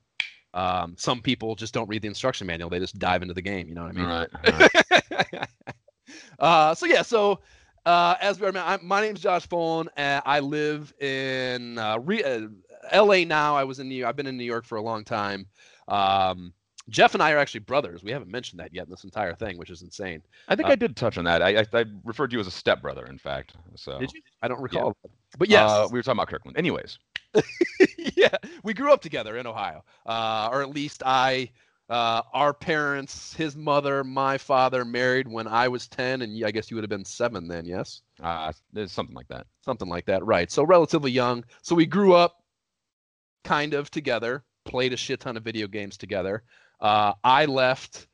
um, 0.53 0.95
some 0.97 1.21
people 1.21 1.55
just 1.55 1.73
don't 1.73 1.87
read 1.87 2.01
the 2.01 2.07
instruction 2.07 2.47
manual; 2.47 2.69
they 2.69 2.79
just 2.79 2.97
dive 2.99 3.21
into 3.21 3.33
the 3.33 3.41
game. 3.41 3.69
You 3.69 3.75
know 3.75 3.83
what 3.83 3.91
I 3.91 3.93
mean? 3.93 4.05
Right. 4.05 5.31
right. 5.31 5.47
Uh, 6.39 6.75
so 6.75 6.85
yeah, 6.85 7.01
so 7.01 7.39
uh, 7.85 8.15
as 8.21 8.39
we 8.39 8.47
are, 8.47 8.79
my 8.81 9.01
name's 9.01 9.21
Josh 9.21 9.47
Folan. 9.47 9.87
And 9.95 10.21
I 10.25 10.39
live 10.39 10.93
in 10.99 11.77
uh, 11.77 11.99
re- 11.99 12.23
uh, 12.23 12.47
L.A. 12.91 13.25
now. 13.25 13.55
I 13.55 13.63
was 13.63 13.79
in 13.79 13.87
New. 13.87 14.05
I've 14.05 14.15
been 14.15 14.27
in 14.27 14.37
New 14.37 14.43
York 14.43 14.65
for 14.65 14.77
a 14.77 14.81
long 14.81 15.03
time. 15.03 15.47
Um, 15.87 16.53
Jeff 16.89 17.13
and 17.13 17.23
I 17.23 17.31
are 17.31 17.37
actually 17.37 17.61
brothers. 17.61 18.03
We 18.03 18.11
haven't 18.11 18.31
mentioned 18.31 18.59
that 18.59 18.73
yet 18.73 18.85
in 18.85 18.89
this 18.89 19.03
entire 19.03 19.33
thing, 19.33 19.57
which 19.57 19.69
is 19.69 19.81
insane. 19.81 20.21
I 20.47 20.55
think 20.55 20.69
uh, 20.69 20.73
I 20.73 20.75
did 20.75 20.95
touch 20.95 21.17
on 21.17 21.25
that. 21.25 21.41
I, 21.41 21.59
I, 21.59 21.65
I, 21.73 21.85
referred 22.05 22.29
to 22.31 22.35
you 22.35 22.39
as 22.39 22.47
a 22.47 22.51
stepbrother, 22.51 23.05
in 23.05 23.17
fact. 23.17 23.53
So 23.75 23.99
did 23.99 24.13
you? 24.13 24.21
I 24.41 24.47
don't 24.47 24.61
recall. 24.61 24.95
Yeah. 25.03 25.11
But 25.37 25.49
yes, 25.49 25.69
uh, 25.69 25.87
we 25.91 25.99
were 25.99 26.03
talking 26.03 26.17
about 26.17 26.29
Kirkland. 26.29 26.57
Anyways, 26.57 26.97
yeah, 28.15 28.35
we 28.63 28.73
grew 28.73 28.91
up 28.93 29.01
together 29.01 29.37
in 29.37 29.45
Ohio, 29.45 29.83
uh, 30.05 30.49
or 30.51 30.61
at 30.61 30.69
least 30.69 31.03
I 31.05 31.49
uh, 31.89 32.21
our 32.33 32.53
parents, 32.53 33.33
his 33.33 33.55
mother, 33.55 34.03
my 34.03 34.37
father 34.37 34.83
married 34.83 35.27
when 35.27 35.47
I 35.47 35.69
was 35.69 35.87
10, 35.87 36.21
and 36.21 36.45
I 36.45 36.51
guess 36.51 36.69
you 36.69 36.75
would 36.75 36.83
have 36.83 36.89
been 36.89 37.05
seven 37.05 37.47
then, 37.47 37.65
yes? 37.65 38.01
Uh, 38.21 38.51
something 38.87 39.15
like 39.15 39.27
that. 39.29 39.47
Something 39.63 39.87
like 39.87 40.05
that, 40.07 40.25
right. 40.25 40.51
So 40.51 40.63
relatively 40.63 41.11
young. 41.11 41.45
So 41.61 41.75
we 41.75 41.85
grew 41.85 42.13
up 42.13 42.43
kind 43.45 43.73
of 43.73 43.89
together, 43.89 44.43
played 44.65 44.91
a 44.91 44.97
shit 44.97 45.21
ton 45.21 45.37
of 45.37 45.43
video 45.43 45.67
games 45.67 45.95
together. 45.95 46.43
Uh, 46.81 47.13
I 47.23 47.45
left 47.45 48.07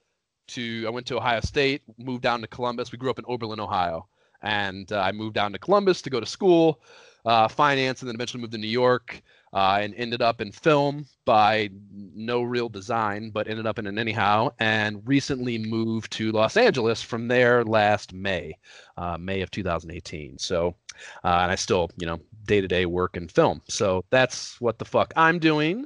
to, 0.50 0.86
I 0.86 0.92
went 0.92 1.08
to 1.08 1.18
Ohio 1.18 1.42
State, 1.42 1.82
moved 1.98 2.22
down 2.22 2.42
to 2.42 2.48
Columbus. 2.48 2.92
We 2.92 3.00
grew 3.00 3.10
up 3.10 3.18
in 3.18 3.26
Oberlin, 3.28 3.60
Ohio. 3.60 4.08
And 4.44 4.92
uh, 4.92 5.00
I 5.00 5.12
moved 5.14 5.34
down 5.34 5.52
to 5.54 5.58
Columbus 5.58 6.02
to 6.04 6.12
go 6.12 6.20
to 6.20 6.26
school, 6.26 6.82
uh, 7.26 7.48
finance, 7.48 8.02
and 8.02 8.10
then 8.10 8.16
eventually 8.16 8.42
moved 8.42 8.54
to 8.54 8.60
New 8.60 8.68
York 8.68 9.24
uh, 9.54 9.80
and 9.82 9.94
ended 9.96 10.22
up 10.22 10.42
in 10.42 10.52
film 10.52 11.06
by 11.26 11.70
no 12.16 12.42
real 12.42 12.70
design, 12.70 13.30
but 13.30 13.48
ended 13.48 13.68
up 13.68 13.78
in 13.80 13.86
it 13.86 13.98
anyhow, 13.98 14.50
and 14.60 15.02
recently 15.06 15.58
moved 15.58 16.12
to 16.14 16.32
Los 16.32 16.58
Angeles 16.58 17.02
from 17.02 17.28
there 17.28 17.64
last 17.64 18.14
May, 18.14 18.58
uh, 18.98 19.18
May 19.18 19.42
of 19.42 19.52
2018. 19.52 20.38
So, 20.40 20.76
uh, 21.24 21.40
and 21.42 21.52
I 21.52 21.56
still, 21.56 21.90
you 21.98 22.08
know, 22.08 22.20
day 22.46 22.62
to 22.62 22.68
day 22.68 22.86
work 22.86 23.16
in 23.16 23.28
film. 23.28 23.62
So 23.70 24.04
that's 24.10 24.60
what 24.60 24.80
the 24.80 24.86
fuck 24.86 25.14
I'm 25.16 25.40
doing. 25.40 25.86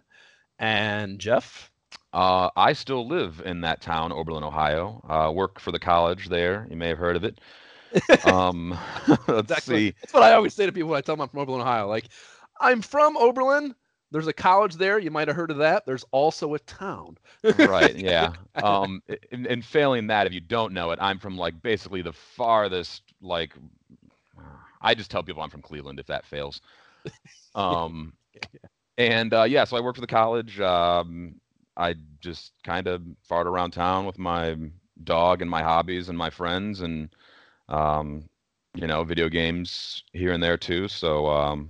And 0.59 1.19
Jeff? 1.19 1.71
Uh, 2.13 2.49
I 2.55 2.73
still 2.73 3.07
live 3.07 3.41
in 3.45 3.61
that 3.61 3.81
town, 3.81 4.11
Oberlin, 4.11 4.43
Ohio. 4.43 5.03
Uh, 5.07 5.31
work 5.31 5.59
for 5.59 5.71
the 5.71 5.79
college 5.79 6.29
there. 6.29 6.67
You 6.69 6.77
may 6.77 6.87
have 6.87 6.97
heard 6.97 7.15
of 7.15 7.23
it. 7.23 7.39
um, 8.25 8.77
let's 9.27 9.51
exactly. 9.51 9.89
see. 9.89 9.95
That's 10.01 10.13
what 10.13 10.23
I 10.23 10.33
always 10.33 10.53
say 10.53 10.65
to 10.65 10.71
people 10.71 10.89
when 10.89 10.97
I 10.97 11.01
tell 11.01 11.15
them 11.15 11.21
I'm 11.21 11.29
from 11.29 11.39
Oberlin, 11.41 11.61
Ohio. 11.61 11.87
Like, 11.87 12.07
I'm 12.59 12.81
from 12.81 13.17
Oberlin, 13.17 13.75
There's 14.11 14.27
a 14.27 14.33
college 14.33 14.75
there. 14.75 14.99
You 14.99 15.11
might 15.11 15.27
have 15.27 15.35
heard 15.35 15.51
of 15.51 15.57
that. 15.57 15.85
There's 15.85 16.05
also 16.11 16.53
a 16.53 16.59
town. 16.59 17.17
right. 17.57 17.95
Yeah. 18.05 18.33
Um, 18.61 19.01
and, 19.31 19.45
and 19.47 19.63
failing 19.65 20.07
that, 20.07 20.27
if 20.27 20.33
you 20.33 20.41
don't 20.41 20.73
know 20.73 20.91
it, 20.91 20.99
I'm 21.01 21.19
from 21.19 21.37
like 21.37 21.61
basically 21.61 22.01
the 22.01 22.13
farthest. 22.13 23.03
Like, 23.21 23.53
I 24.81 24.93
just 24.93 25.11
tell 25.11 25.23
people 25.23 25.41
I'm 25.41 25.49
from 25.49 25.61
Cleveland 25.61 25.99
if 25.99 26.07
that 26.07 26.25
fails. 26.25 26.61
Um, 27.55 28.13
and 28.97 29.33
uh, 29.33 29.43
yeah, 29.43 29.63
so 29.63 29.77
I 29.77 29.81
worked 29.81 29.97
for 29.97 30.01
the 30.01 30.07
college. 30.07 30.59
Um, 30.59 31.35
I 31.75 31.95
just 32.19 32.53
kind 32.63 32.87
of 32.87 33.01
fart 33.23 33.47
around 33.47 33.71
town 33.71 34.05
with 34.05 34.17
my 34.19 34.55
dog 35.03 35.41
and 35.41 35.49
my 35.49 35.63
hobbies 35.63 36.09
and 36.09 36.17
my 36.17 36.29
friends 36.29 36.81
and 36.81 37.09
um, 37.69 38.29
you 38.75 38.87
know 38.87 39.03
video 39.03 39.29
games 39.29 40.03
here 40.13 40.31
and 40.31 40.43
there 40.43 40.57
too. 40.57 40.87
So 40.87 41.27
um, 41.27 41.69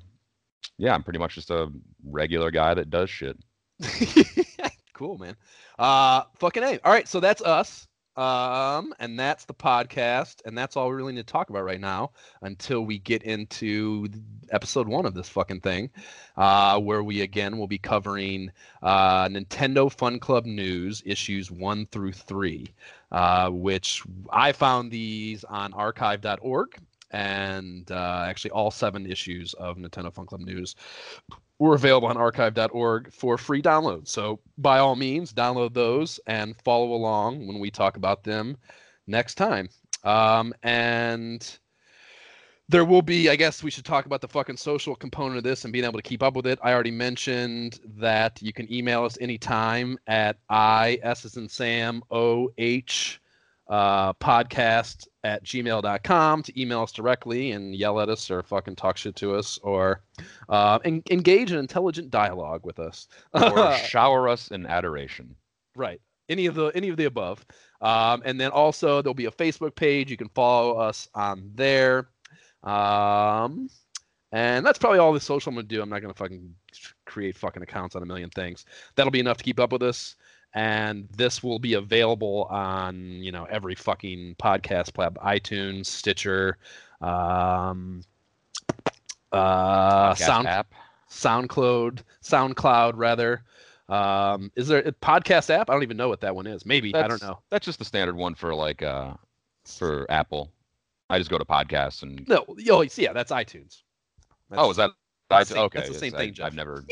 yeah, 0.78 0.94
I'm 0.94 1.04
pretty 1.04 1.20
much 1.20 1.36
just 1.36 1.52
a 1.52 1.72
regular 2.06 2.52
guy 2.52 2.74
that 2.74 2.90
does 2.90 3.10
shit. 3.10 3.38
cool, 4.94 5.18
man. 5.18 5.36
Uh, 5.78 6.24
fucking 6.40 6.64
a. 6.64 6.80
All 6.84 6.92
right, 6.92 7.08
so 7.08 7.20
that's 7.20 7.42
us. 7.42 7.88
Um, 8.18 8.96
and 9.00 9.18
that's 9.18 9.46
the 9.46 9.54
podcast, 9.54 10.42
and 10.44 10.58
that's 10.58 10.76
all 10.76 10.90
we 10.90 10.96
really 10.96 11.14
need 11.14 11.28
to 11.28 11.32
talk 11.32 11.52
about 11.52 11.64
right 11.64 11.80
now 11.80 12.12
until 12.42 12.84
we 12.84 12.98
get 12.98 13.22
into 13.22 14.08
episode 14.50 14.88
one 14.88 15.06
of 15.06 15.14
this 15.14 15.30
fucking 15.30 15.62
thing, 15.62 15.92
uh, 16.36 16.80
where 16.80 17.04
we 17.04 17.22
again 17.22 17.60
will 17.60 17.68
be 17.68 17.78
covering 17.78 18.52
uh, 18.82 19.28
Nintendo 19.28 19.92
Fun 19.92 20.20
Club 20.20 20.48
news 20.48 21.04
issues 21.06 21.52
one 21.52 21.86
through 21.86 22.12
three, 22.14 22.66
uh, 23.12 23.52
which 23.52 24.02
I 24.32 24.52
found 24.52 24.90
these 24.90 25.44
on 25.44 25.74
archive.org, 25.74 26.76
and 27.12 27.90
uh, 27.92 28.26
actually 28.28 28.52
all 28.52 28.72
seven 28.72 29.06
issues 29.06 29.54
of 29.56 29.78
Nintendo 29.78 30.14
Fun 30.14 30.26
Club 30.26 30.42
news 30.42 30.76
were 31.60 31.76
available 31.76 32.08
on 32.08 32.18
archive.org 32.18 33.12
for 33.12 33.38
free 33.38 33.62
download. 33.62 34.08
So 34.08 34.40
by 34.58 34.80
all 34.80 34.96
means, 34.96 35.34
download 35.34 35.74
those 35.74 36.20
and 36.28 36.56
follow 36.64 36.94
along 36.94 37.48
when 37.48 37.60
we 37.60 37.72
talk 37.72 37.98
about 37.98 38.24
them 38.24 38.58
next 39.08 39.36
time. 39.36 39.70
Um, 40.04 40.54
and 40.64 41.58
there 42.70 42.86
will 42.86 43.02
be, 43.02 43.30
I 43.30 43.36
guess 43.38 43.64
we 43.64 43.72
should 43.72 43.86
talk 43.86 44.06
about 44.06 44.22
the 44.22 44.28
fucking 44.28 44.58
social 44.58 44.96
component 44.96 45.38
of 45.38 45.44
this 45.44 45.64
and 45.64 45.72
being 45.72 45.86
able 45.86 45.98
to 45.98 46.04
keep 46.04 46.22
up 46.22 46.36
with 46.36 46.46
it. 46.46 46.60
I 46.62 46.74
already 46.74 46.92
mentioned 46.92 47.80
that 47.98 48.42
you 48.42 48.52
can 48.52 48.72
email 48.72 49.06
us 49.06 49.18
anytime 49.22 49.98
at 50.08 50.38
I, 50.50 51.00
S 51.02 51.26
as 51.26 51.38
in 51.38 51.48
Sam, 51.48 52.04
O, 52.12 52.52
H, 52.58 53.22
uh, 53.70 54.14
podcast 54.14 55.08
at 55.24 55.44
gmail.com 55.44 56.44
to 56.44 56.62
email 56.62 56.84
us 56.84 56.92
directly 56.92 57.52
and 57.52 57.76
yell 57.76 58.00
at 58.00 58.10
us 58.10 58.32
or 58.32 58.42
fucking 58.42 58.76
talk 58.76 58.98
shit 58.98 59.16
to 59.18 59.36
us 59.36 59.60
or 59.62 60.02
uh, 60.50 60.80
en- 60.86 61.04
engage 61.12 61.52
in 61.52 61.60
intelligent 61.60 62.10
dialogue 62.10 62.66
with 62.66 62.80
us. 62.80 63.08
Or 63.34 63.74
shower 63.86 64.30
us 64.30 64.50
in 64.50 64.66
adoration. 64.66 65.36
Right. 65.76 66.02
Any 66.30 66.46
of 66.46 66.56
the 66.56 66.68
any 66.68 66.90
of 66.90 66.98
the 66.98 67.06
above. 67.06 67.46
Um, 67.82 68.22
and 68.26 68.40
then 68.40 68.52
also 68.52 69.02
there'll 69.02 69.14
be 69.14 69.26
a 69.26 69.32
facebook 69.32 69.76
page. 69.76 70.10
You 70.12 70.18
can 70.18 70.30
follow 70.30 70.78
us 70.78 71.08
on 71.14 71.52
there. 71.56 72.10
Um, 72.64 73.70
and 74.34 74.66
that's 74.66 74.78
probably 74.78 75.00
all 75.00 75.14
the 75.14 75.20
social 75.20 75.52
i'm 75.52 75.56
gonna 75.56 75.68
do. 75.68 75.82
I'm 75.82 75.90
not 75.90 76.02
gonna 76.02 76.14
fucking 76.14 76.54
create 77.06 77.38
fucking 77.38 77.64
accounts 77.64 77.96
on 77.96 78.04
a 78.04 78.06
million 78.06 78.30
things. 78.30 78.66
That'll 78.96 79.12
be 79.12 79.22
enough 79.22 79.38
to 79.38 79.44
keep 79.44 79.60
up 79.60 79.72
with 79.72 79.84
us 79.84 80.16
and 80.58 81.08
this 81.16 81.44
will 81.44 81.60
be 81.60 81.76
available 81.76 82.48
on 82.50 83.22
you 83.22 83.32
know 83.32 83.46
every 83.46 83.76
fucking 83.76 84.36
podcast 84.42 84.92
platform 84.92 85.24
itunes 85.24 85.86
stitcher 85.86 86.58
um 87.00 88.02
uh 89.32 90.16
sound 90.16 90.48
app. 90.48 90.74
Soundcloud 91.10 92.00
soundcloud 92.24 92.94
rather. 92.96 93.44
Um 93.88 94.52
is 94.56 94.68
there 94.68 94.80
a 94.80 94.92
podcast 94.92 95.52
app? 95.52 95.70
I 95.70 95.74
don't 95.74 95.84
even 95.84 95.96
know 95.96 96.10
what 96.10 96.22
that 96.22 96.36
one 96.36 96.48
is. 96.48 96.66
Maybe 96.66 96.92
that's, 96.92 97.06
i 97.06 97.08
don't 97.08 97.22
know. 97.22 97.40
that's 97.52 97.66
just 97.66 97.78
the 97.78 97.86
standard 97.86 98.16
one 98.16 98.34
for 98.34 98.56
like 98.56 98.82
uh 98.82 99.14
for 99.64 100.08
apple. 100.10 100.52
I 101.10 101.20
just 101.20 101.30
go 101.30 101.38
to 101.38 101.46
podcasts 101.46 102.02
and 102.02 102.28
no 102.28 102.46
oh 102.48 102.82
yeah 102.96 103.14
that's 103.14 103.32
itunes. 103.32 103.84
That's, 104.50 104.62
oh 104.62 104.72
is 104.72 104.78
that 104.78 104.90
that's 105.30 105.50
same, 105.52 105.60
okay 105.60 105.80
that's 105.80 105.90
the 105.90 106.00
same 106.00 106.14
thing 106.14 106.36
I, 106.42 106.46
i've 106.46 106.56
never 106.56 106.84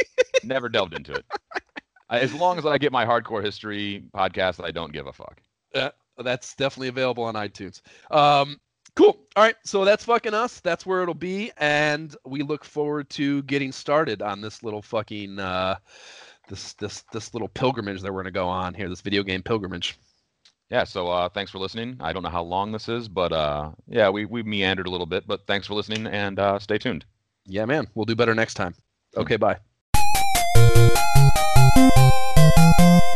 never 0.43 0.69
delved 0.69 0.93
into 0.93 1.13
it 1.13 1.25
as 2.09 2.33
long 2.33 2.57
as 2.57 2.65
I 2.65 2.77
get 2.77 2.91
my 2.91 3.05
hardcore 3.05 3.43
history 3.43 4.03
podcast, 4.13 4.63
I 4.63 4.71
don't 4.71 4.93
give 4.93 5.07
a 5.07 5.13
fuck. 5.13 5.41
Yeah, 5.73 5.89
that's 6.17 6.55
definitely 6.55 6.89
available 6.89 7.23
on 7.23 7.35
iTunes. 7.35 7.81
Um, 8.11 8.59
cool. 8.95 9.17
All 9.35 9.43
right, 9.43 9.55
so 9.63 9.83
that's 9.85 10.05
fucking 10.05 10.33
us. 10.33 10.59
That's 10.59 10.85
where 10.85 11.01
it'll 11.01 11.13
be, 11.13 11.51
and 11.57 12.15
we 12.25 12.43
look 12.43 12.63
forward 12.63 13.09
to 13.11 13.43
getting 13.43 13.71
started 13.71 14.21
on 14.21 14.41
this 14.41 14.63
little 14.63 14.81
fucking 14.81 15.39
uh, 15.39 15.77
this 16.47 16.73
this 16.73 17.03
this 17.11 17.33
little 17.33 17.49
pilgrimage 17.49 18.01
that 18.01 18.13
we're 18.13 18.21
gonna 18.21 18.31
go 18.31 18.47
on 18.47 18.73
here. 18.73 18.89
This 18.89 19.01
video 19.01 19.23
game 19.23 19.41
pilgrimage. 19.41 19.97
Yeah. 20.69 20.83
So 20.83 21.07
uh, 21.09 21.29
thanks 21.29 21.51
for 21.51 21.59
listening. 21.59 21.97
I 21.99 22.13
don't 22.13 22.23
know 22.23 22.29
how 22.29 22.43
long 22.43 22.71
this 22.71 22.89
is, 22.89 23.07
but 23.07 23.31
uh, 23.31 23.71
yeah, 23.87 24.09
we 24.09 24.25
we 24.25 24.43
meandered 24.43 24.87
a 24.87 24.91
little 24.91 25.05
bit, 25.05 25.27
but 25.27 25.45
thanks 25.47 25.67
for 25.67 25.73
listening 25.73 26.07
and 26.07 26.39
uh, 26.39 26.59
stay 26.59 26.77
tuned. 26.77 27.05
Yeah, 27.45 27.65
man. 27.65 27.87
We'll 27.93 28.05
do 28.05 28.15
better 28.15 28.33
next 28.33 28.55
time. 28.55 28.75
Okay. 29.15 29.37
Bye. 29.37 29.57
Thank 31.53 32.79
you. 32.79 33.14